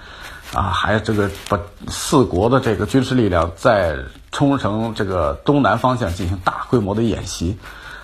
[0.53, 3.99] 啊，还有这个把四国的这个军事力量在
[4.33, 7.59] 冲绳这个东南方向进行大规模的演习，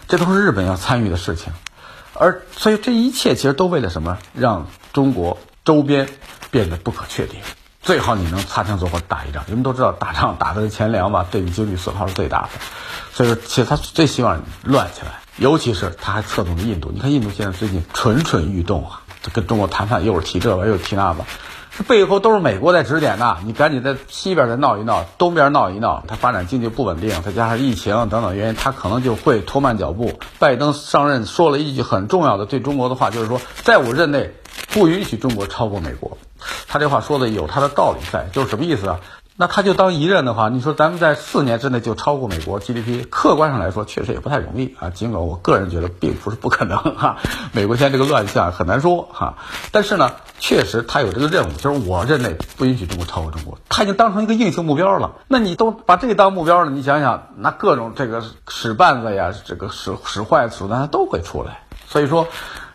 [0.08, 1.52] 这都是日本要参与的事情。
[2.12, 4.18] 而所以这一切其实都为了什么？
[4.34, 6.08] 让中国周边
[6.50, 7.40] 变得不可确定。
[7.82, 12.48] 最好你能擦枪走火打一仗，人们都知道打仗打的是钱粮嘛，对你经济损耗是最大的。
[13.12, 16.90] 所以说，其实他最希望乱起来，尤其是他还侧重印度。
[16.92, 21.24] 你看印度现在最近蠢蠢欲动啊，这跟中国谈判又是提这个又是提那个，
[21.76, 23.38] 这背后都是美国在指点呐。
[23.44, 30.18] 你赶紧在西边再闹一闹，东边闹一闹，它发展经济不稳定，再加上疫情等等原因，它可能就会拖慢脚步。
[30.38, 34.32] 拜登上任说了一句很重要的对中国的话，就是说，在我任内
[34.72, 36.16] 不允许中国超过美国。
[36.68, 39.00] 他这话说的有他的道理在，就是什么意思啊？
[39.36, 44.90] 那他就当一任的话，你说咱们在四年之内就超过美国 GDP，客观上来说确实也不太容易啊。
[44.90, 47.16] 尽管我个人觉得并不是不可能哈，
[47.52, 49.34] 美国现在这个乱象很难说哈。
[49.72, 55.16] 但是呢，确实他有这个任务，就是我任内不允许中国超过中国，他已经当成一个硬性目标了。
[55.26, 61.62] 那你都把这个当目标了，你想想，那各种这个使绊子呀，这个使使坏的手段他都会出来。
[61.88, 62.28] 所以说。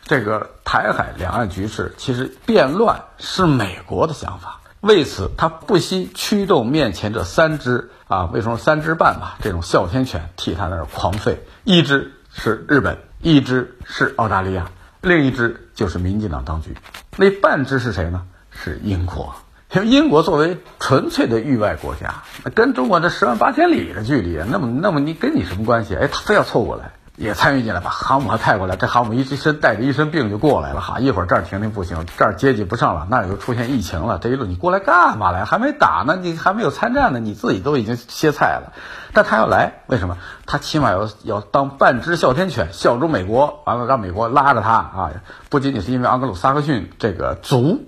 [0.06, 9.38] 这个台海两岸局势其实变乱是美国的想法，为此他不惜驱动面前这三只啊，为什么三只半吧？
[9.42, 14.72] 这种哮天犬替他那儿狂吠，一只是日本，一只是澳大利亚，
[15.02, 16.78] 另一只就是民进党当局。
[17.18, 18.24] 那半只是谁呢？
[18.52, 19.36] 是英国。
[19.72, 22.24] 因为英国作为纯粹的域外国家，
[22.56, 25.96] 跟中国这十万八千里的距离，那么那么你跟你什么关系？
[25.96, 26.94] 哎，他非要凑过来。
[27.20, 35.44] 也参与进来，把航母还派过来，这航母一身带着一身病就过来了，哈，一会儿这儿停停不行，这儿接济不上了，那儿又出现疫情了，这一路你过来干嘛来？
[35.44, 38.72] 还没打呢，你还没有参战呢，你自己都已经歇菜了。
[39.12, 40.18] 但他要来，为什么？
[40.46, 45.12] 他起码要要当半只哮天犬，效忠美国，完了让美国拉着他啊！
[45.50, 47.82] 不仅仅是因为盎格鲁撒克逊这个族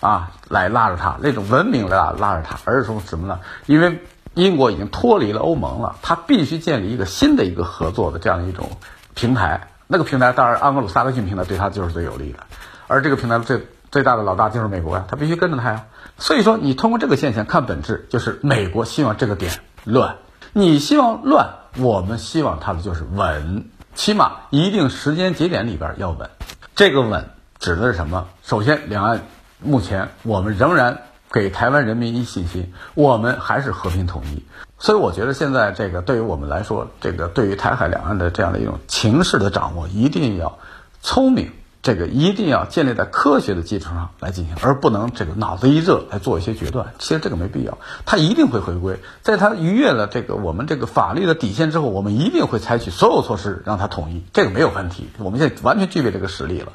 [0.00, 3.40] 啊来拉着他，那种文明来拉着他，而是说什么呢？
[3.66, 4.00] 因为。
[4.36, 8.68] 英国已经脱离了欧盟了，它必须建立一个新的一个合作的这样一种
[9.14, 9.68] 平台。
[9.86, 12.40] 那个平台当然，安格鲁撒克逊平台对它就是最有利的，
[12.86, 15.86] 而这个平台最最大的老大就是美国呀，它必须跟着它呀。
[16.18, 19.52] 所以说，你通过这个现象看本质，就是美国希望这个点
[19.84, 20.16] 乱，
[20.52, 26.28] 你希望乱，我们希望它的就是稳，起码一定时间节点里边要稳。
[26.74, 28.26] 这个稳指的是什么？
[28.42, 29.22] 首先，两岸
[29.62, 30.98] 目前我们仍然。
[31.32, 34.42] 给台湾人民以信心，我们还是和平统一。
[34.78, 40.58] 所以我觉得现在这个对于我们来说，这个对于台海两岸的这样的一种情势的掌握，一定要
[41.00, 41.50] 聪明，
[41.82, 46.92] 这个一定要建立在科学的基础上来进行，而不能这个脑子一热来做一些决断。
[46.98, 55.08] 其实这个没必要，他一定会回归，在他逾越了这个我们这个法律的底线之后，我们一定会采取所有措施让他统一，这个没有问题。
[55.18, 56.72] 我们现在完全具备这个实力了，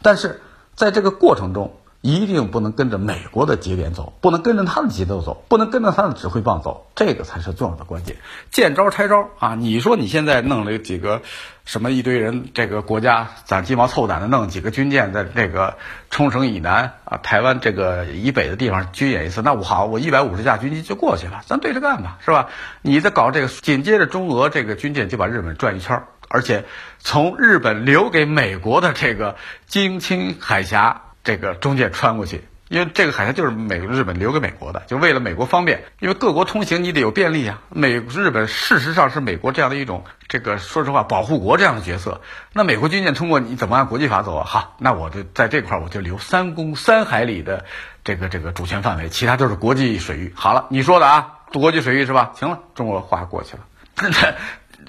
[0.00, 0.40] 但是
[0.74, 1.74] 在这个过程中。
[2.02, 8.16] 一定不能跟着美国的节点走，不能跟着他的节奏走，不能跟着他的指挥棒走，这个才是重要的关键。
[8.50, 9.54] 见招拆招啊！
[9.54, 11.22] 你说你现在弄了几个
[11.64, 15.76] 什么一堆人，这个国家攒鸡毛凑胆的弄几个军舰在这个
[16.10, 22.48] 冲绳以南啊，台湾这个以北的地方军演一次，那我好，我一百五十架军机就过去了，咱对着干吧，是吧？
[22.82, 26.64] 你在搞这个，紧接着中俄这个军舰就把日本转一圈，而且
[26.98, 29.36] 从日本留给美国的这个
[29.68, 31.02] 京青海峡。
[31.24, 37.60] 这个中间穿过去，因为这个海峡就是美日本留给美国的，就为了美国方便，因为各国通行你得有便利啊。
[37.68, 42.20] 美日本事实上是美国这样的一种这个说实话保护国这样的角色。
[42.52, 44.44] 那美国军舰通过你怎么按国际法走啊？
[44.44, 47.64] 好，那我就在这块我就留三公三海里的
[48.04, 50.32] 这个这个主权范围，其他都是国际水域。
[50.34, 52.32] 好了，你说的啊，国际水域是吧？
[52.34, 53.62] 行了，中国话过去了。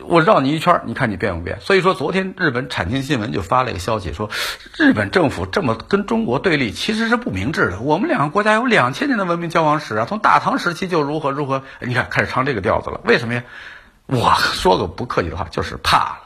[0.01, 1.59] 我绕你一圈，你看你变不变？
[1.61, 4.29] 所以说，昨天日本产经新闻就发了一个消息，说
[4.77, 7.79] 日本政府这么跟中国对立，其实是不明智的。
[7.79, 13.01] 我们两个国家有两千年的文明交往史啊，从大唐时期就如何如何，你看开始唱这个调子了。
[13.05, 13.43] 为什么呀？
[14.05, 16.17] 我说个不客气的话，就是怕了。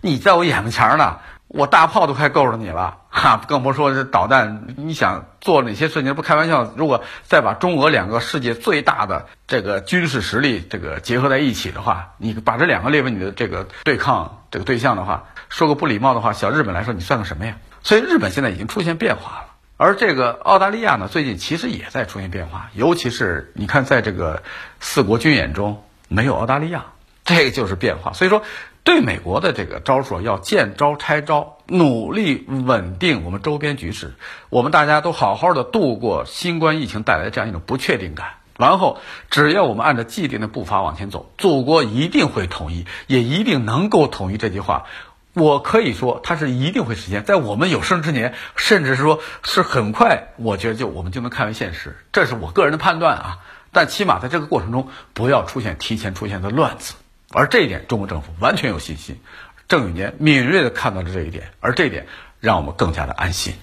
[0.00, 1.18] 你在我眼巴前呢。
[1.48, 4.74] 我大炮都快够着你了，哈，更不说这导弹。
[4.76, 6.12] 你想做哪些事情？
[6.14, 17.56] 不开玩笑，如果再把中俄两个世界最大的这个军事实力这个结合在一起的话，你把这两个列为你的这个对抗这个对象的话，说个不礼貌的话，小日本来说，你算个什么呀？
[17.82, 24.42] 所以日本现在已经出现变化了，而这个澳大利亚呢，最近其实也在出现变化，尤其是你看，在这个
[24.80, 26.86] 四国军演中没有澳大利亚，
[27.24, 28.12] 这个就是变化。
[28.12, 28.42] 所以说。
[28.86, 34.14] 对美国的这个招数要见招拆招，努力稳定我们周边局势，
[34.48, 38.34] 我们大家都好好的度过新冠疫情带来的这样一种不确定感。
[38.56, 44.36] 然后，只要我们按照既定的步伐往前走，祖国一定会统一，也一定能够统一。
[44.36, 44.86] 这句话，
[45.34, 51.96] 我可以说它是一定会实现，在我们有生之年，甚至是说是很快，我觉得就我们就能看为现实。
[52.12, 53.38] 这是我个人的判断啊，
[53.72, 56.94] 但起码在这个过程中，不要出现提前出现的乱子。
[57.32, 59.20] 而这一点，中国政府完全有信心。
[59.68, 62.06] 郑宇年敏锐地看到了这一点，而这一点
[62.38, 63.54] 让我们更加的安心。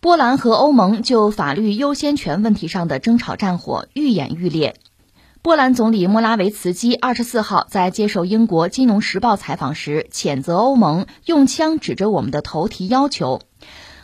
[0.00, 4.76] 波兰和欧盟就法律优先权问题上的争吵战火愈演愈烈。
[5.44, 13.42] 波兰总理莫拉维茨基二十四号在接受英国《金融时报》采访时，谴责欧盟用枪指着我们的头提要求。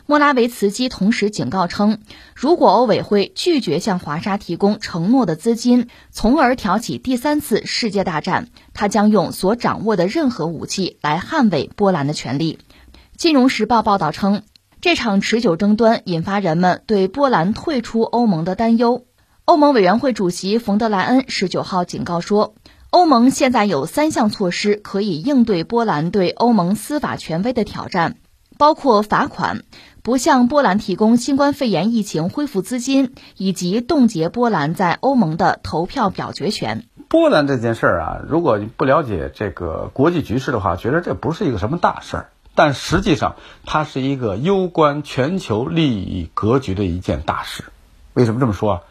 [0.05, 1.97] 莫拉维茨基同时警告称，
[2.35, 12.59] 如果欧委会拒绝向华沙提供承诺的资金，从而挑起第三次世界大战，他将用所掌握的任何武器来捍卫波兰的权利。
[13.17, 14.43] 《金融时报》报道称，
[14.79, 19.07] 这场持久争端引发人们对波兰退出欧盟的担忧。
[19.45, 22.53] 欧盟委员会主席冯德莱恩十九号警告说，
[22.91, 28.17] 欧盟现在有三项措施可以应对波兰对欧盟司法权威的挑战，
[28.59, 29.63] 包括罚款、
[30.03, 36.85] 不向波兰提供新冠肺炎疫情恢复资金，以及冻结波兰在欧盟的投票表决权。
[37.09, 43.35] 波兰这件事儿啊，如果你不了解这个国际局势的话，觉得这不是一个什么大事儿，但实际上
[43.65, 47.65] 它是一个攸关全球利益格局的一件大事。
[48.13, 48.81] 为什么这么说啊？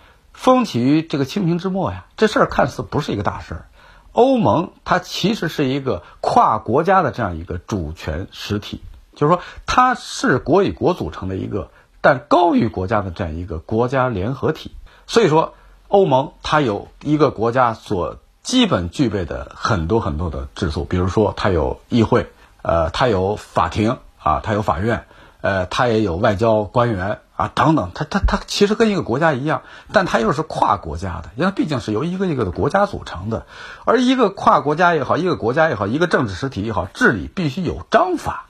[0.40, 3.66] 风起于这个清平之末呀，这事儿看似不是一个大事儿。
[4.12, 8.80] 欧盟它其实是一个跨国家的这样一个主权实体，
[9.14, 11.68] 就是说它是国与国组成的一个，
[12.00, 14.72] 但高于国家的这样一个国家联合体。
[15.06, 15.52] 所以说，
[15.88, 22.32] 欧盟它有一个国家所基本具备的很多很多的制度，比如说它有议会，
[22.62, 25.04] 呃，它有法庭啊，它有法院，
[25.42, 29.62] 呃，它也有外交官员啊等等，它它它其实跟一个国家一样，
[29.92, 33.46] 但它又是跨国家的，因为毕竟是由一个一个的国家组成的，
[33.84, 38.46] 而一个跨国家也好，一个国家也好，一个政治实体也好，治理必须有章法，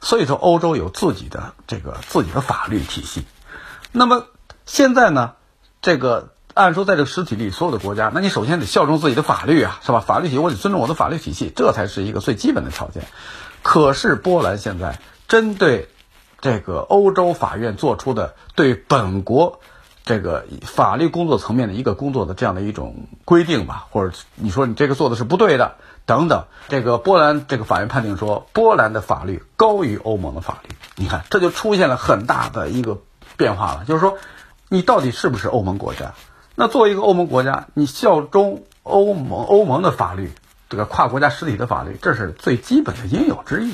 [0.00, 3.24] 所以说欧洲有自己的这个自己的法律体系。
[3.92, 4.26] 那么
[4.66, 5.32] 现在呢，
[5.82, 6.30] 这个。
[6.54, 9.98] 按说，在这个实体里，所有的国家，那你首先得效忠自己的法律啊，是吧？
[9.98, 13.08] 法律体系，我得尊重我的法律体系，这才是一个最基本的条件。
[13.64, 15.88] 可是波兰现在针对
[16.44, 19.60] 这个欧洲法院做出的对本国
[20.04, 30.76] 这个法律工作层面的一个工作的这样的一种规定吧，或者你说你这个做的是不对的等等，这个波兰这个法院判定说，波兰的法律高于欧盟的法律。
[30.96, 32.98] 你看，这就出现了很大的一个
[33.38, 34.18] 变化了，就是说，
[34.68, 36.12] 你到底是不是欧盟国家？
[36.54, 40.30] 那作为一个欧盟国家，你效忠欧盟欧盟的法律，
[40.68, 43.72] 这个跨国家实体的法律，这是最基本的应有之义。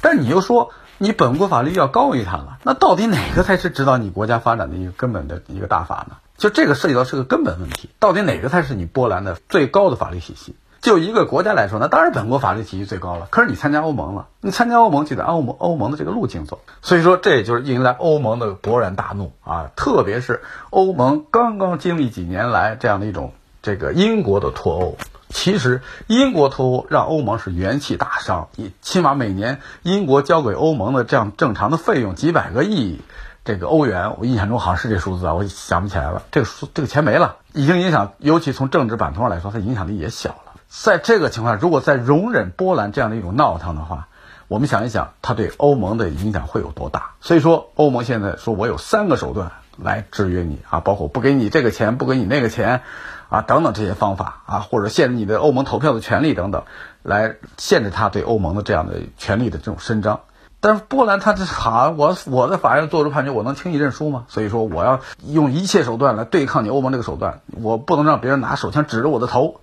[0.00, 6.16] 但你又说你本国法律要高于它了，那到底哪个才是指导你国家发展的一个根本的一个大法呢？
[6.38, 10.54] 就这个涉及到是个根本问题，到底哪个才是你波兰的最高的法律体系？
[10.82, 13.26] 就一个国家来说，那当然本国法律体系最高了。
[13.30, 16.60] 可是你参加欧盟了，你参加欧盟就得按欧盟欧盟的这个路径走。
[16.80, 19.70] 所以说，这也就是引来欧盟的勃然大怒啊！
[19.74, 23.32] 特别是欧盟刚刚经历几年来这样的一种
[23.62, 24.96] 这个英国的脱欧，
[25.28, 33.00] 其实英国脱欧让欧盟是元气大伤，你起码每年英国交给欧盟的这样正常的费用几百个亿
[33.44, 36.22] 这个欧元，我印象中好像是这数字啊，我想不起来了。
[36.32, 40.60] 这个数这个钱没了，已经影响，尤其从政治版图上来说，它影响力也小了。
[40.68, 44.08] 在这个情况下，如果再容忍波兰这样的一种闹腾的话，
[44.48, 47.12] 我们想一想，它对欧盟的影响会有多大？
[47.20, 52.82] 所以说，欧盟现在说我有三个手段来制约你啊，包括不给你这个钱，不给你那个钱，
[53.28, 56.62] 啊等等这些方法啊，或者限制你的欧盟投票的权利等等，
[57.02, 60.20] 来限制他对欧盟的这样的权利的这种伸张。
[60.58, 64.24] 但是波兰他这好，我我在法院做出判决，我能轻易认输吗？
[64.26, 69.60] 所以说我要用一切手段来对抗你欧盟这个手段，我不能让别人拿手枪指着我的头。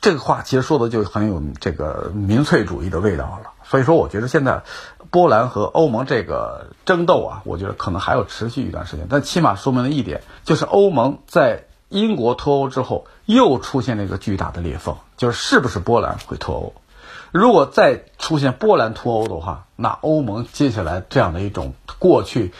[0.00, 3.50] 这个话其实说的就很有这个民粹主义的味道了。
[3.64, 4.62] 所以说，我觉得现在
[5.10, 9.06] 波兰和欧盟这个争斗啊，我觉得可能还要持续一段时间。
[9.08, 16.72] 但起码说明了一点，就是欧盟在英国脱欧之后又出现了一个巨大的裂缝，就是是不是波兰会脱欧？
[17.32, 22.52] 如果再出现波兰脱欧的话，那欧盟接下来这样的一种过去，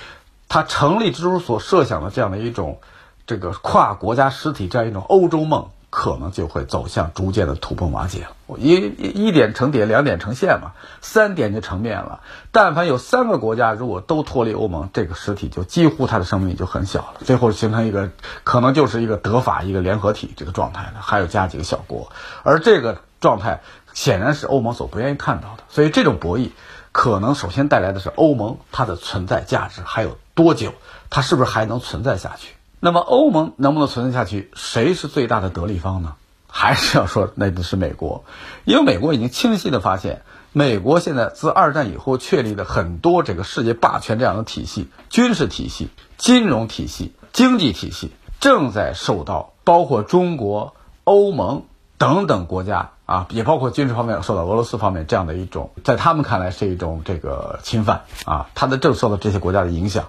[0.48, 2.80] 它成立之初所设想的这样的一种
[3.26, 8.56] 这个跨国家实体这样一种欧洲梦，可能就会走向逐渐的土崩瓦解了。
[8.56, 10.72] 一一点成点，两点成线嘛，
[11.02, 12.20] 三点就成面了。
[12.50, 18.10] 但凡有三个国家如果都脱离欧盟，这个实体就几乎它的生命就很小了，最后形成一个
[18.44, 22.10] 可能就是一个德法一个联合体这个状态了，还有加几个小国，
[22.42, 23.60] 而这个状态。
[23.92, 26.50] 显然是欧盟所不愿意看到的，所以这种博弈
[26.92, 30.74] 可能首先带来的是欧盟它的存在价值还有多久，
[31.10, 32.54] 它是不是还能存在下去？
[32.80, 34.50] 那么欧盟能不能存在下去？
[34.54, 36.14] 谁是最大的得利方呢？
[36.48, 38.24] 还是要说那就是美国，
[38.64, 40.22] 因为美国已经清晰的发现，
[40.52, 48.10] 美国现在自二战以后确立的很多这个世界霸权这样的体系，军事体系、金融体系、经济体系，
[48.40, 50.74] 正在受到包括中国、
[51.04, 51.64] 欧盟
[51.98, 52.90] 等等国家。
[53.10, 60.04] 啊，也包括军事方面受到俄罗斯方面这样的一种，在他们看来是一种这个侵犯啊，他的正受到这些国家的影响，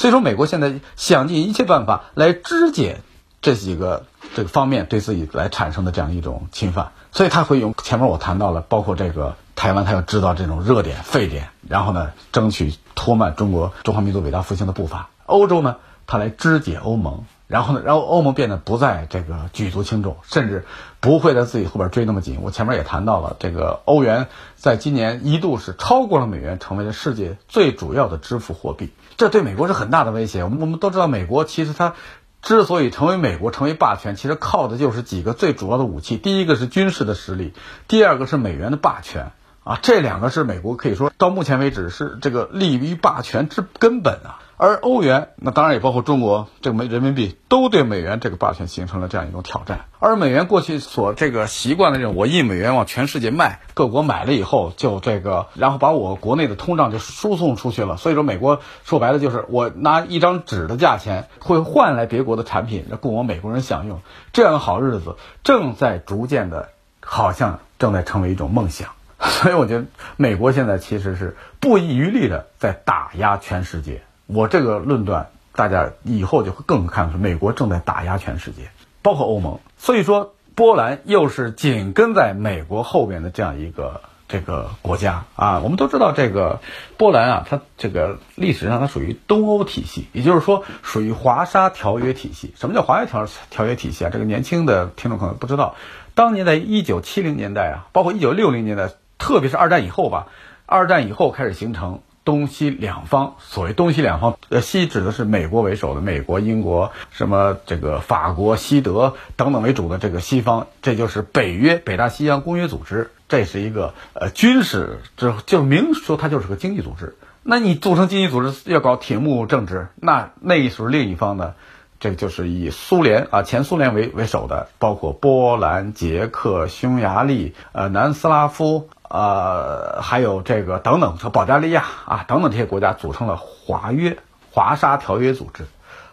[0.00, 3.02] 所以说美国现在想尽一切办法来肢解
[3.42, 15.10] 这几个这个方面对自己来产生的这样一种侵犯，所以他会用前面我谈到了，包括这个台湾，他要制造这种热点沸点，然后呢，争取拖慢中国中华民族伟大复兴的步伐。
[15.26, 15.76] 欧洲呢，
[16.06, 17.26] 他来肢解欧盟。
[17.50, 17.82] 然后呢？
[17.84, 20.64] 然后欧盟变得不再这个举足轻重，甚至
[21.00, 22.38] 不会在自己后边追那么紧。
[22.42, 28.92] 我前面也谈到了，这个欧元在今年一度是超过了美元，成为了世界最主要的支付货币。
[29.16, 30.44] 这对美国是很大的威胁。
[30.44, 31.94] 我们我们都知道，美国其实它
[32.40, 36.16] 之所以成为美国，成为霸权，其实靠的就是几个最主要的武器。
[36.18, 37.52] 第一个是军事的实力，
[37.88, 39.32] 第二个是美元的霸权
[39.64, 39.76] 啊。
[39.82, 44.38] 这两个是美国可以说到目前为止是这个立于霸权之根本啊。
[44.62, 49.86] 而欧元，那当然也包括中国这个美人民币，都对美元这个霸权形成了这样一种挑战。
[49.98, 57.96] 而美元过去所这个习惯的这种，我印美元往全世界卖，各国买了以后就这个，然后把我国内的通胀就输送出去了。
[57.96, 64.02] 所以说，美国说白了就是我拿一张纸的价钱会换来别国的产品，供我美国人享用。
[64.34, 66.68] 这样的好日子正在逐渐的，
[67.00, 68.90] 好像正在成为一种梦想。
[69.20, 69.86] 所以我觉得
[70.18, 74.02] 美国现在其实是不遗余力的在打压全世界。
[74.32, 78.70] 我这个论断，大家以后就会更看出美国正在打压全世界，
[79.02, 79.58] 包括欧盟。
[79.78, 84.02] 所以说，波兰又是紧跟在美国后边的这样一个。
[84.32, 86.60] 这个国家啊，我们都知道，这个
[86.96, 92.54] 波兰啊，它这个历史上它属于东欧体系，也就是说属于华沙条约体系。
[92.56, 94.10] 什么叫华沙条条约体系啊？
[94.12, 95.74] 这个年轻的听众可能不知道，
[96.14, 100.28] 当年在一九七零年代啊，包括一九六零年代，特别是二战以后吧，
[100.64, 101.98] 二战以后开始形成。
[102.24, 117.16] 东西两方，所谓东西两方，呃，西指的是美国为首的美国、英国，什么这个法国、西德等等为主的这个西方，这就是北约、北大西洋公约组织，这是一个呃军事，就就明说它就是个经济组织。
[117.42, 121.54] 那你组成经济组织要搞铁幕政治，那那时候另一方呢，
[121.98, 128.90] 这就是以苏联啊前苏联为为首的，包括波兰、捷克、匈牙利、呃南斯拉夫。
[129.12, 134.18] 呃，还有这个等等，和保加利亚啊等等这些国家组成了华约
[134.52, 135.66] 华沙条约组织，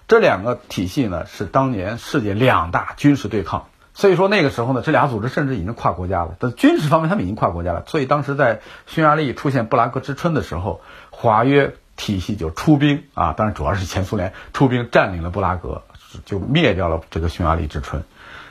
[0.07, 6.37] 这两个体系呢是当年世界两大军事对抗，所以说那个时候呢，这俩组织甚至已经跨国家了。
[6.39, 7.83] 在军事方面，他们已经跨国家了。
[7.85, 10.81] 所以当时在匈牙利出现布拉格之春的时候，
[11.11, 15.83] 华约体系就出兵啊，当然主要是前苏联出兵占领了布拉格，
[16.25, 18.03] 就灭掉了这个匈牙利之春。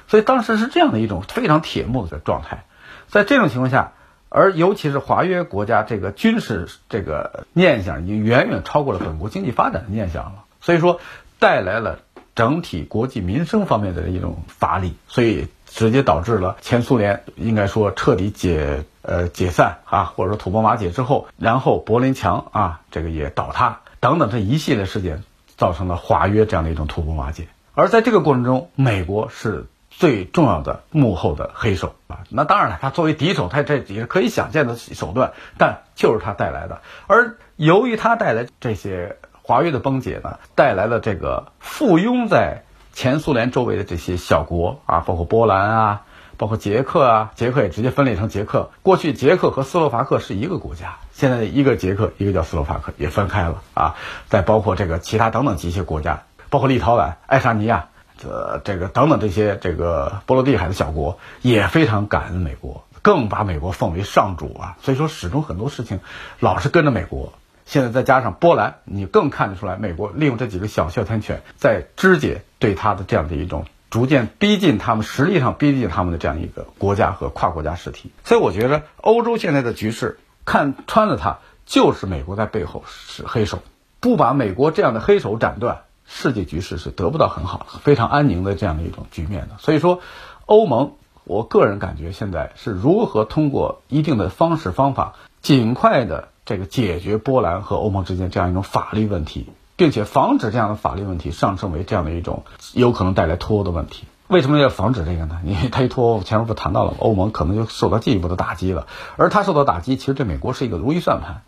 [0.07, 2.65] 所以当时是这样的一种非常铁幕的状态，
[3.09, 3.91] 在这种情况下。
[4.37, 11.01] 而尤其是华约国家，这个军事这个念想已经远远超过了本国经济发展的念想了，所以说
[11.39, 12.01] 带来了
[12.35, 25.23] 整体国际民生方面的一种乏力，所以直接导致了前苏联应该说彻底解呃解散啊，或者说土崩瓦解之后，然后柏林墙啊这个也倒塌等等这一系列事件，
[25.57, 27.49] 造成了华约这样的一种土崩瓦解。
[27.73, 29.65] 而在这个过程中，美国是。
[29.99, 36.83] 最重要的幕后的黑手啊，那当然了，他作为敌手，他这也是可以想见的手段，但就是他带来的。
[37.07, 46.03] 而由于他带来这些华约的崩解呢，带来了这个附庸在前苏联周围的这些小国啊，包括波兰啊，
[46.37, 48.69] 包括捷克啊，捷克也直接分裂成捷克。
[48.83, 53.95] 过去捷克和斯洛伐克是一个国家，现在一个捷克，一个叫斯洛伐克，也分开了啊。
[54.29, 57.89] 再包括这个其他等等几些国家，包括立陶宛、爱沙尼亚。
[58.19, 64.77] 这这个等等这些这个波罗的海的小国也非常感恩美国，更把美国奉为上主啊。
[64.83, 66.01] 所以说，始终很多事情
[66.41, 67.33] 老是跟着美国。
[67.65, 78.13] 现在再加上波兰，你更看得出来，美国利用这几个小哮天犬在肢解对他的这样的一种逐渐逼近他们实力上逼近他们的这样一个国家和跨国家实体。
[78.23, 83.59] 所以我觉得欧洲现在的局势看穿了它，就是美国在背后是黑手，
[83.99, 85.81] 不把美国这样的黑手斩断。
[86.07, 90.01] 世界局势是得不到很好、非常安宁的这样的一种局面的，所以说，
[90.47, 90.93] 欧盟，
[91.25, 104.05] 我个人感觉现在是如何通过一定的方式方法，尽快的这个解决波兰和欧盟之间这样一种法律问题，并且防止这样的法律问题上升为这样的一种有可能带来脱欧的问题。
[104.29, 105.41] 为什么要防止这个呢？
[105.47, 108.87] 因为他一脱欧，前面不谈到了，欧盟可能就受到进一步的打击了，
[109.17, 111.43] 而他受到打击，其实对美国是一个如意算盘。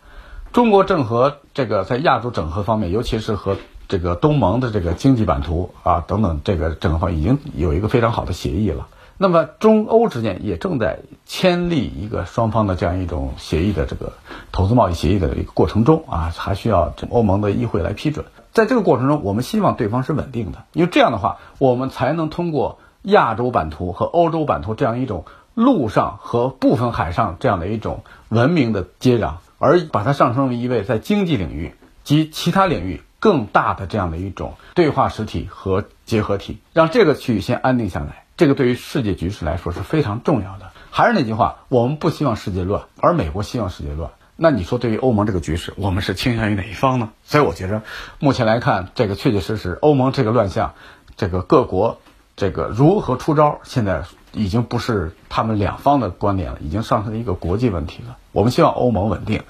[0.51, 3.57] 中国正和这个在亚洲整合方面，尤其是和
[3.89, 8.87] 这个东盟的这个经济版图啊等等，这个整个方已经有一个非常好的协议了。
[9.17, 14.13] 那么中欧之间也正在签立一个双方的这样一种协议的这个
[14.53, 18.25] 投资贸易协议的一个过程中啊，还需要欧盟的议会来批准。
[18.53, 31.73] 在这个过程中，我们希望对方是稳定的，因为这样的话，我们才能通过亚洲版图和欧洲版图这样一种陆上和部分海上这样的一种文明的接壤，而把它上升为一位在经济领域
[32.03, 33.01] 及其他领域。
[33.19, 40.71] 更大的这样的一种对话实体和结合体，让这个区域先安定下来，这个对于世界局势来说是非常重要的。
[40.91, 44.11] 还是那句话，我们不希望世界乱，而美国希望世界乱。
[44.35, 47.09] 那你说，对于欧盟这个局势，我们是倾向于哪一方呢？
[47.25, 47.81] 所以我觉着，
[48.19, 50.73] 目前来看，这个确确实实，欧盟这个乱象，
[51.17, 51.99] 这个各国
[52.37, 58.17] 这个如何出招，现在已经不是他们两方的观点了，已经上升一个国际问题了。
[58.31, 59.43] 我们希望欧盟稳定。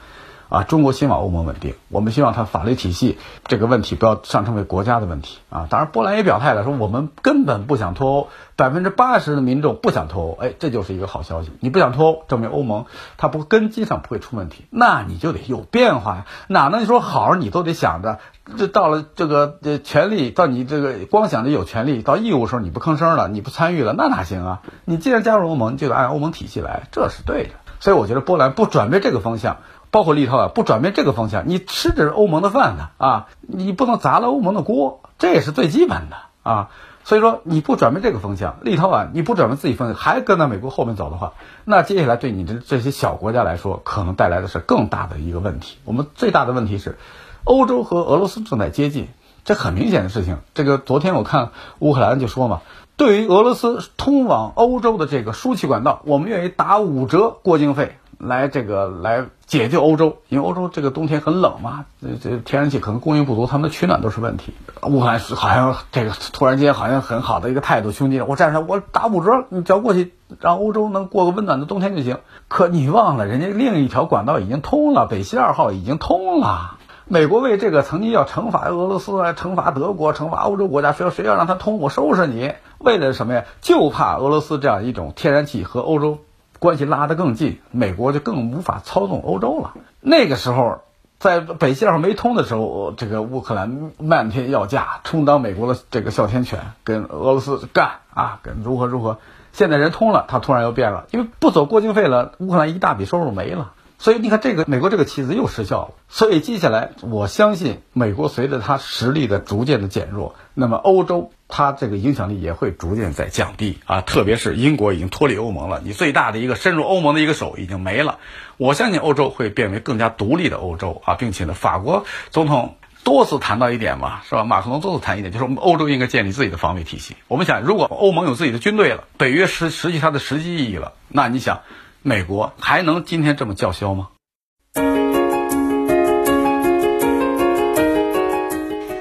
[0.49, 5.67] 啊，中国希望欧盟稳定，我们希望它法律体系这个问题不要上升为国家的问题啊。
[5.69, 11.51] 当然，波兰也表态了，说我们根本不想脱欧，百分之八十的民众不想脱欧，哎，这就是一个好消息。
[11.59, 12.85] 你不想脱欧，证明欧盟
[13.17, 16.25] 它不根基上不会出问题，那你就得有变化呀。
[16.47, 18.17] 哪能说好你都得想着，
[18.57, 24.61] 这到了这个权利到你这个光想着有权利到义务时候你不吭声了，你不参与了，那哪行啊？
[24.83, 27.51] 你既然加入欧盟，就得按欧盟体系来，这是对的。
[27.79, 29.57] 所以我觉得波兰不转变这个方向。
[29.91, 33.27] 包括立陶宛不转变这个方向，你吃的是欧盟的饭呢啊！
[33.41, 36.69] 你不能砸了欧盟的锅，这也是最基本的啊！
[37.03, 41.33] 所以说你不转变这个方向，立陶宛你不转变自己方向，还跟在美国后面走的话，
[41.65, 45.77] 那接下来对你的这些小国家来说，可能带来的是更大的一个问题。
[45.85, 46.99] 我们最大的问题是，
[47.43, 49.07] 欧洲和俄罗斯正在接近，
[49.43, 50.37] 这很明显的事情。
[50.53, 52.61] 这个昨天我看乌克兰就说嘛，
[52.95, 57.97] 对于俄罗斯通往欧洲的这个输气管道，我们愿意打五折过境费。
[58.19, 64.53] 来这个来解救欧洲，因为欧洲这个冬天很冷嘛，这这天然气可能供应不足，他们的取暖都是问题。
[64.83, 72.17] 乌克兰好像这个突然间好像很好的一个态度，兄弟，我站上我打五折，你只要过去让欧洲能过个温暖的冬天就行。
[72.49, 76.75] 可你忘了，人家另一条管道已经通了，北溪二号已经通了。
[77.05, 82.51] 美国为这个曾经要惩罚俄罗斯啊，惩罚德国，惩罚欧洲国家，谁要谁要让他通，我收拾你。
[82.77, 83.45] 为了什么呀？
[83.61, 86.19] 就怕俄罗斯这样一种天然气和欧洲。
[86.59, 89.73] 关系拉得更近，美国就更无法操纵欧洲了。
[90.01, 90.81] 那个时候，
[91.17, 99.17] 在北溪二号没通的时候，这个乌克兰漫天要价，充当美国的这个哮天犬，跟俄罗斯干啊，跟如何如何。
[99.51, 103.73] 现在人通了，他突然又变了，因为不走过境费了，乌克兰一大笔收入没了。
[103.97, 105.89] 所以你看，这个美国这个棋子又失效了。
[106.07, 113.99] 所以接下来，我相信美国随着它实力的逐渐的减弱，那么欧洲它这个影响力也会逐渐在降低啊。
[113.99, 118.19] 特别是英国已经脱离欧盟了，你最大的一个深入欧盟的一个手已经没了。
[118.55, 124.45] 我相信欧洲会变为更加独立的欧洲啊，并且呢，法国总统多次谈到一点嘛，是吧？
[124.45, 127.17] 马克龙多次谈一点，就是我们欧洲应该建立自己的防卫体系。
[127.27, 131.61] 我们想，如果欧盟有自己的军队了，北约实实际它的实际意义了，那你想？
[132.01, 134.07] 美国还能今天这么叫嚣吗？